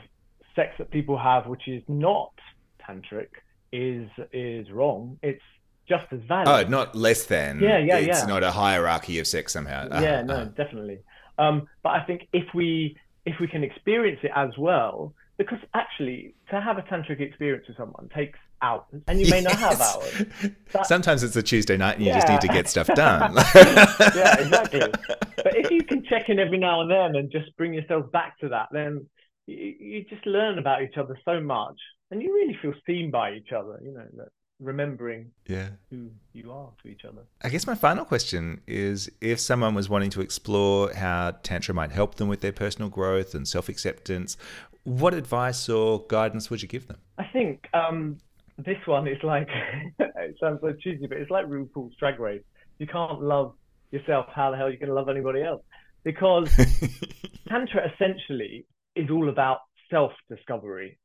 sex 0.55 0.73
that 0.79 0.89
people 0.89 1.17
have, 1.17 1.45
which 1.45 1.67
is 1.67 1.83
not 1.87 2.33
tantric, 2.81 3.29
is 3.71 4.09
is 4.31 4.71
wrong. 4.71 5.19
It's 5.21 5.43
just 5.87 6.05
as 6.11 6.21
valid. 6.27 6.47
Oh, 6.47 6.69
not 6.69 6.95
less 6.95 7.25
than. 7.25 7.59
Yeah, 7.59 7.77
yeah, 7.77 7.97
it's 7.97 8.07
yeah. 8.07 8.13
It's 8.13 8.27
not 8.27 8.41
a 8.41 8.51
hierarchy 8.51 9.19
of 9.19 9.27
sex 9.27 9.53
somehow. 9.53 9.89
Uh, 9.89 10.01
yeah, 10.01 10.21
no, 10.23 10.33
uh. 10.33 10.45
definitely. 10.45 10.99
Um, 11.37 11.67
but 11.81 11.89
I 11.89 12.03
think 12.03 12.27
if 12.31 12.45
we 12.53 12.97
if 13.25 13.39
we 13.39 13.47
can 13.47 13.63
experience 13.63 14.19
it 14.23 14.31
as 14.35 14.49
well, 14.57 15.13
because 15.37 15.59
actually 15.73 16.35
to 16.49 16.61
have 16.61 16.77
a 16.77 16.81
tantric 16.83 17.19
experience 17.19 17.67
with 17.67 17.77
someone 17.77 18.09
takes 18.15 18.37
hours, 18.61 18.83
and 19.07 19.19
you 19.19 19.29
may 19.29 19.41
yes. 19.41 19.43
not 19.43 19.59
have 19.59 19.81
hours. 19.81 20.25
That, 20.71 20.85
Sometimes 20.85 21.23
it's 21.23 21.35
a 21.35 21.43
Tuesday 21.43 21.77
night, 21.77 21.97
and 21.97 22.05
you 22.05 22.11
yeah. 22.11 22.19
just 22.19 22.29
need 22.29 22.41
to 22.41 22.47
get 22.47 22.67
stuff 22.67 22.87
done. 22.87 23.33
yeah, 23.55 24.39
exactly. 24.39 24.79
But 24.79 25.55
if 25.55 25.71
you 25.71 25.83
can 25.83 26.03
check 26.05 26.29
in 26.29 26.39
every 26.39 26.57
now 26.57 26.81
and 26.81 26.91
then 26.91 27.15
and 27.15 27.31
just 27.31 27.55
bring 27.57 27.73
yourself 27.73 28.11
back 28.11 28.37
to 28.39 28.49
that, 28.49 28.69
then 28.71 29.05
you, 29.47 29.75
you 29.79 30.05
just 30.05 30.25
learn 30.25 30.59
about 30.59 30.83
each 30.83 30.97
other 30.97 31.17
so 31.25 31.39
much, 31.39 31.79
and 32.11 32.21
you 32.21 32.33
really 32.33 32.57
feel 32.61 32.73
seen 32.85 33.11
by 33.11 33.33
each 33.33 33.51
other. 33.51 33.79
You 33.83 33.93
know 33.93 34.05
that 34.17 34.29
remembering 34.63 35.31
yeah 35.47 35.69
who 35.89 36.09
you 36.33 36.51
are 36.51 36.69
to 36.81 36.89
each 36.89 37.05
other. 37.05 37.21
I 37.41 37.49
guess 37.49 37.67
my 37.67 37.75
final 37.75 38.05
question 38.05 38.61
is 38.67 39.11
if 39.21 39.39
someone 39.39 39.75
was 39.75 39.89
wanting 39.89 40.09
to 40.11 40.21
explore 40.21 40.93
how 40.93 41.31
tantra 41.43 41.73
might 41.73 41.91
help 41.91 42.15
them 42.15 42.27
with 42.27 42.41
their 42.41 42.51
personal 42.51 42.89
growth 42.89 43.35
and 43.35 43.47
self-acceptance, 43.47 44.37
what 44.83 45.13
advice 45.13 45.69
or 45.69 46.05
guidance 46.07 46.49
would 46.49 46.61
you 46.61 46.67
give 46.67 46.87
them? 46.87 46.97
I 47.17 47.25
think 47.31 47.67
um, 47.73 48.17
this 48.57 48.77
one 48.85 49.07
is 49.07 49.21
like 49.23 49.49
it 49.99 50.35
sounds 50.39 50.59
so 50.61 50.73
cheesy, 50.73 51.07
but 51.07 51.17
it's 51.17 51.31
like 51.31 51.45
RuPaul's 51.45 51.95
Drag 51.99 52.19
Race. 52.19 52.43
You 52.79 52.87
can't 52.87 53.21
love 53.21 53.53
yourself. 53.91 54.25
How 54.33 54.51
the 54.51 54.57
hell 54.57 54.67
are 54.67 54.71
you 54.71 54.77
going 54.77 54.89
to 54.89 54.95
love 54.95 55.09
anybody 55.09 55.43
else? 55.43 55.61
Because 56.03 56.49
tantra 57.47 57.91
essentially 57.93 58.65
is 58.95 59.09
all 59.09 59.29
about 59.29 59.59
self 59.89 60.11
discovery. 60.29 60.97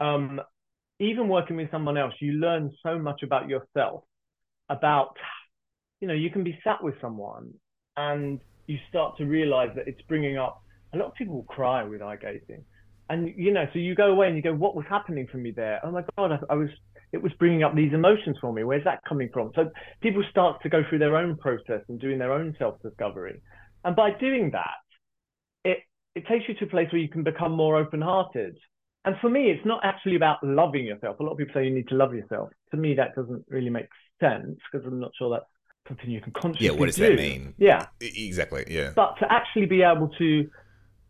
Um, 0.00 0.40
even 1.02 1.28
working 1.28 1.56
with 1.56 1.70
someone 1.70 1.96
else, 1.96 2.14
you 2.20 2.32
learn 2.32 2.70
so 2.82 2.98
much 2.98 3.22
about 3.22 3.48
yourself. 3.48 4.04
About, 4.68 5.16
you 6.00 6.08
know, 6.08 6.14
you 6.14 6.30
can 6.30 6.44
be 6.44 6.58
sat 6.64 6.82
with 6.82 6.94
someone 7.00 7.52
and 7.96 8.40
you 8.66 8.78
start 8.88 9.16
to 9.18 9.24
realize 9.24 9.70
that 9.76 9.88
it's 9.88 10.00
bringing 10.02 10.38
up. 10.38 10.62
A 10.94 10.96
lot 10.96 11.08
of 11.08 11.14
people 11.14 11.34
will 11.34 11.42
cry 11.44 11.82
with 11.82 12.02
eye 12.02 12.16
gazing, 12.16 12.64
and 13.08 13.32
you 13.36 13.52
know, 13.52 13.64
so 13.72 13.78
you 13.78 13.94
go 13.94 14.10
away 14.12 14.28
and 14.28 14.36
you 14.36 14.42
go, 14.42 14.54
"What 14.54 14.74
was 14.74 14.86
happening 14.88 15.26
for 15.30 15.38
me 15.38 15.50
there? 15.50 15.80
Oh 15.84 15.90
my 15.90 16.02
God, 16.16 16.32
I, 16.32 16.38
I 16.52 16.54
was. 16.54 16.68
It 17.12 17.22
was 17.22 17.32
bringing 17.38 17.62
up 17.62 17.74
these 17.74 17.92
emotions 17.92 18.38
for 18.40 18.52
me. 18.52 18.64
Where's 18.64 18.84
that 18.84 19.00
coming 19.08 19.28
from?" 19.32 19.50
So 19.54 19.70
people 20.00 20.22
start 20.30 20.62
to 20.62 20.68
go 20.68 20.82
through 20.88 21.00
their 21.00 21.16
own 21.16 21.36
process 21.36 21.82
and 21.88 22.00
doing 22.00 22.18
their 22.18 22.32
own 22.32 22.54
self 22.58 22.80
discovery, 22.82 23.40
and 23.84 23.96
by 23.96 24.10
doing 24.18 24.50
that, 24.52 24.84
it 25.64 25.78
it 26.14 26.26
takes 26.26 26.48
you 26.48 26.54
to 26.54 26.64
a 26.64 26.68
place 26.68 26.88
where 26.92 27.00
you 27.00 27.08
can 27.08 27.22
become 27.22 27.52
more 27.52 27.76
open-hearted. 27.76 28.56
And 29.04 29.16
for 29.20 29.28
me, 29.28 29.50
it's 29.50 29.64
not 29.66 29.80
actually 29.82 30.16
about 30.16 30.38
loving 30.44 30.86
yourself. 30.86 31.18
A 31.18 31.22
lot 31.22 31.32
of 31.32 31.38
people 31.38 31.54
say 31.54 31.64
you 31.64 31.74
need 31.74 31.88
to 31.88 31.96
love 31.96 32.14
yourself. 32.14 32.50
To 32.70 32.76
me, 32.76 32.94
that 32.94 33.14
doesn't 33.16 33.44
really 33.48 33.70
make 33.70 33.88
sense 34.20 34.58
because 34.70 34.86
I'm 34.86 35.00
not 35.00 35.10
sure 35.18 35.30
that's 35.30 35.44
something 35.88 36.08
you 36.08 36.20
can 36.20 36.32
consciously 36.32 36.66
Yeah, 36.66 36.72
what 36.72 36.86
does 36.86 36.94
do. 36.96 37.08
that 37.08 37.16
mean? 37.16 37.54
Yeah. 37.58 37.86
Exactly, 38.00 38.64
yeah. 38.68 38.92
But 38.94 39.16
to 39.18 39.30
actually 39.32 39.66
be 39.66 39.82
able 39.82 40.08
to, 40.18 40.48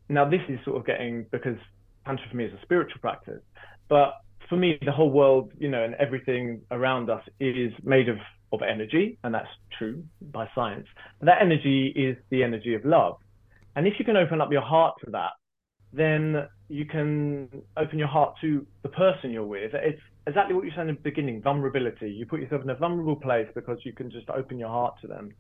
now 0.09 0.29
this 0.29 0.41
is 0.49 0.59
sort 0.65 0.79
of 0.79 0.87
getting, 0.87 1.27
because 1.31 1.59
Tantra 2.07 2.27
for 2.31 2.37
me 2.37 2.47
is 2.47 2.55
a 2.55 2.63
spiritual 2.63 3.01
practice, 3.01 3.43
but 3.89 4.15
for 4.49 4.57
me, 4.57 4.79
the 4.85 4.93
whole 4.93 5.11
world, 5.11 5.53
you 5.59 5.69
know, 5.69 5.83
and 5.85 5.95
everything 5.97 6.63
around 6.71 7.11
us 7.11 7.23
is 7.41 7.73
made 7.85 8.09
of, 8.09 8.17
of 8.53 8.61
energy, 8.63 9.19
and 9.23 9.35
that's 9.35 9.49
true 9.79 10.03
by 10.21 10.49
science. 10.55 10.87
And 11.21 11.29
that 11.29 11.43
energy 11.43 11.89
is 11.89 12.17
the 12.31 12.43
energy 12.43 12.75
of 12.75 12.85
love. 12.85 13.17
And 13.77 13.87
if 13.87 13.95
you 13.99 14.05
can 14.05 14.17
open 14.17 14.41
up 14.41 14.51
your 14.51 14.63
heart 14.63 14.95
to 15.05 15.11
that, 15.13 15.31
then 15.93 16.49
you 16.69 16.87
can 16.87 17.49
open 17.77 17.99
your 17.99 18.09
heart 18.09 18.35
to 18.41 18.67
the 18.83 18.89
person 18.89 19.31
you're 19.31 19.45
with. 19.45 19.73
It's 19.75 20.01
exactly 20.27 20.55
what 20.55 20.65
you 20.65 20.71
said 20.75 20.89
in 20.89 20.95
the 20.95 21.01
beginning 21.01 21.43
vulnerability. 21.43 22.11
You 22.11 22.27
put 22.27 22.41
yourself 22.41 22.63
in 22.63 22.71
a 22.71 22.75
vulnerable 22.75 23.17
place 23.17 23.49
because 23.55 23.79
you 23.85 23.93
can 23.93 24.11
just 24.11 24.29
open 24.31 24.59
your 24.59 24.69
heart 24.69 24.95
to 25.03 25.07
them. 25.07 25.35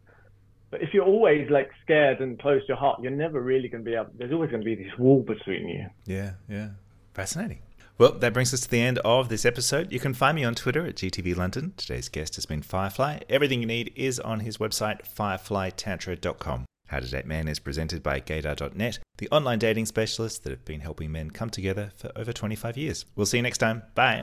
But 0.71 0.83
if 0.83 0.95
you're 0.95 1.05
always 1.05 1.51
like 1.51 1.71
scared 1.83 2.21
and 2.21 2.39
closed 2.39 2.67
your 2.69 2.79
heart, 2.79 3.01
you're 3.03 3.13
never 3.13 3.41
really 3.41 3.69
going 3.69 3.85
to 3.85 3.91
be 3.91 3.95
able, 3.95 4.11
there's 4.17 4.33
always 4.33 4.51
going 4.51 4.63
to 4.63 4.65
be 4.65 4.75
this 4.75 4.93
wall 4.99 5.23
between 5.23 5.69
you. 5.69 5.87
Yeah, 6.07 6.33
yeah. 6.49 6.71
Fascinating. 7.15 7.61
Well, 7.99 8.13
that 8.13 8.33
brings 8.33 8.55
us 8.55 8.61
to 8.61 8.71
the 8.71 8.81
end 8.81 8.99
of 9.05 9.29
this 9.29 9.45
episode. 9.45 9.93
You 9.93 10.01
can 10.01 10.15
find 10.15 10.35
me 10.35 10.45
on 10.45 10.55
Twitter 10.55 10.87
at 10.87 10.97
GTV 10.97 11.37
London. 11.37 11.75
Today's 11.77 12.09
guest 12.09 12.37
has 12.37 12.47
been 12.47 12.63
Firefly. 12.63 13.21
Everything 13.29 13.61
you 13.61 13.67
need 13.67 13.93
is 13.95 14.19
on 14.19 14.41
his 14.41 14.57
website, 14.57 15.03
fireflytantra.com. 15.15 16.65
How 16.93 17.01
to 17.01 17.09
Date 17.09 17.25
Men 17.25 17.49
is 17.49 17.59
presented 17.59 18.03
by 18.03 18.21
gaydar.net, 18.21 18.99
the 19.17 19.29
online 19.31 19.59
dating 19.59 19.87
specialists 19.87 20.39
that 20.41 20.51
have 20.51 20.67
been 20.67 20.81
helping 20.81 21.11
men 21.11 21.31
come 21.31 21.49
together 21.49 21.91
for 21.97 22.13
over 22.15 22.35
25 22.35 22.77
years. 22.77 23.07
We'll 23.17 23.25
see 23.25 23.39
you 23.39 23.43
next 23.43 23.59
time. 23.59 23.83
Bye. 23.95 24.23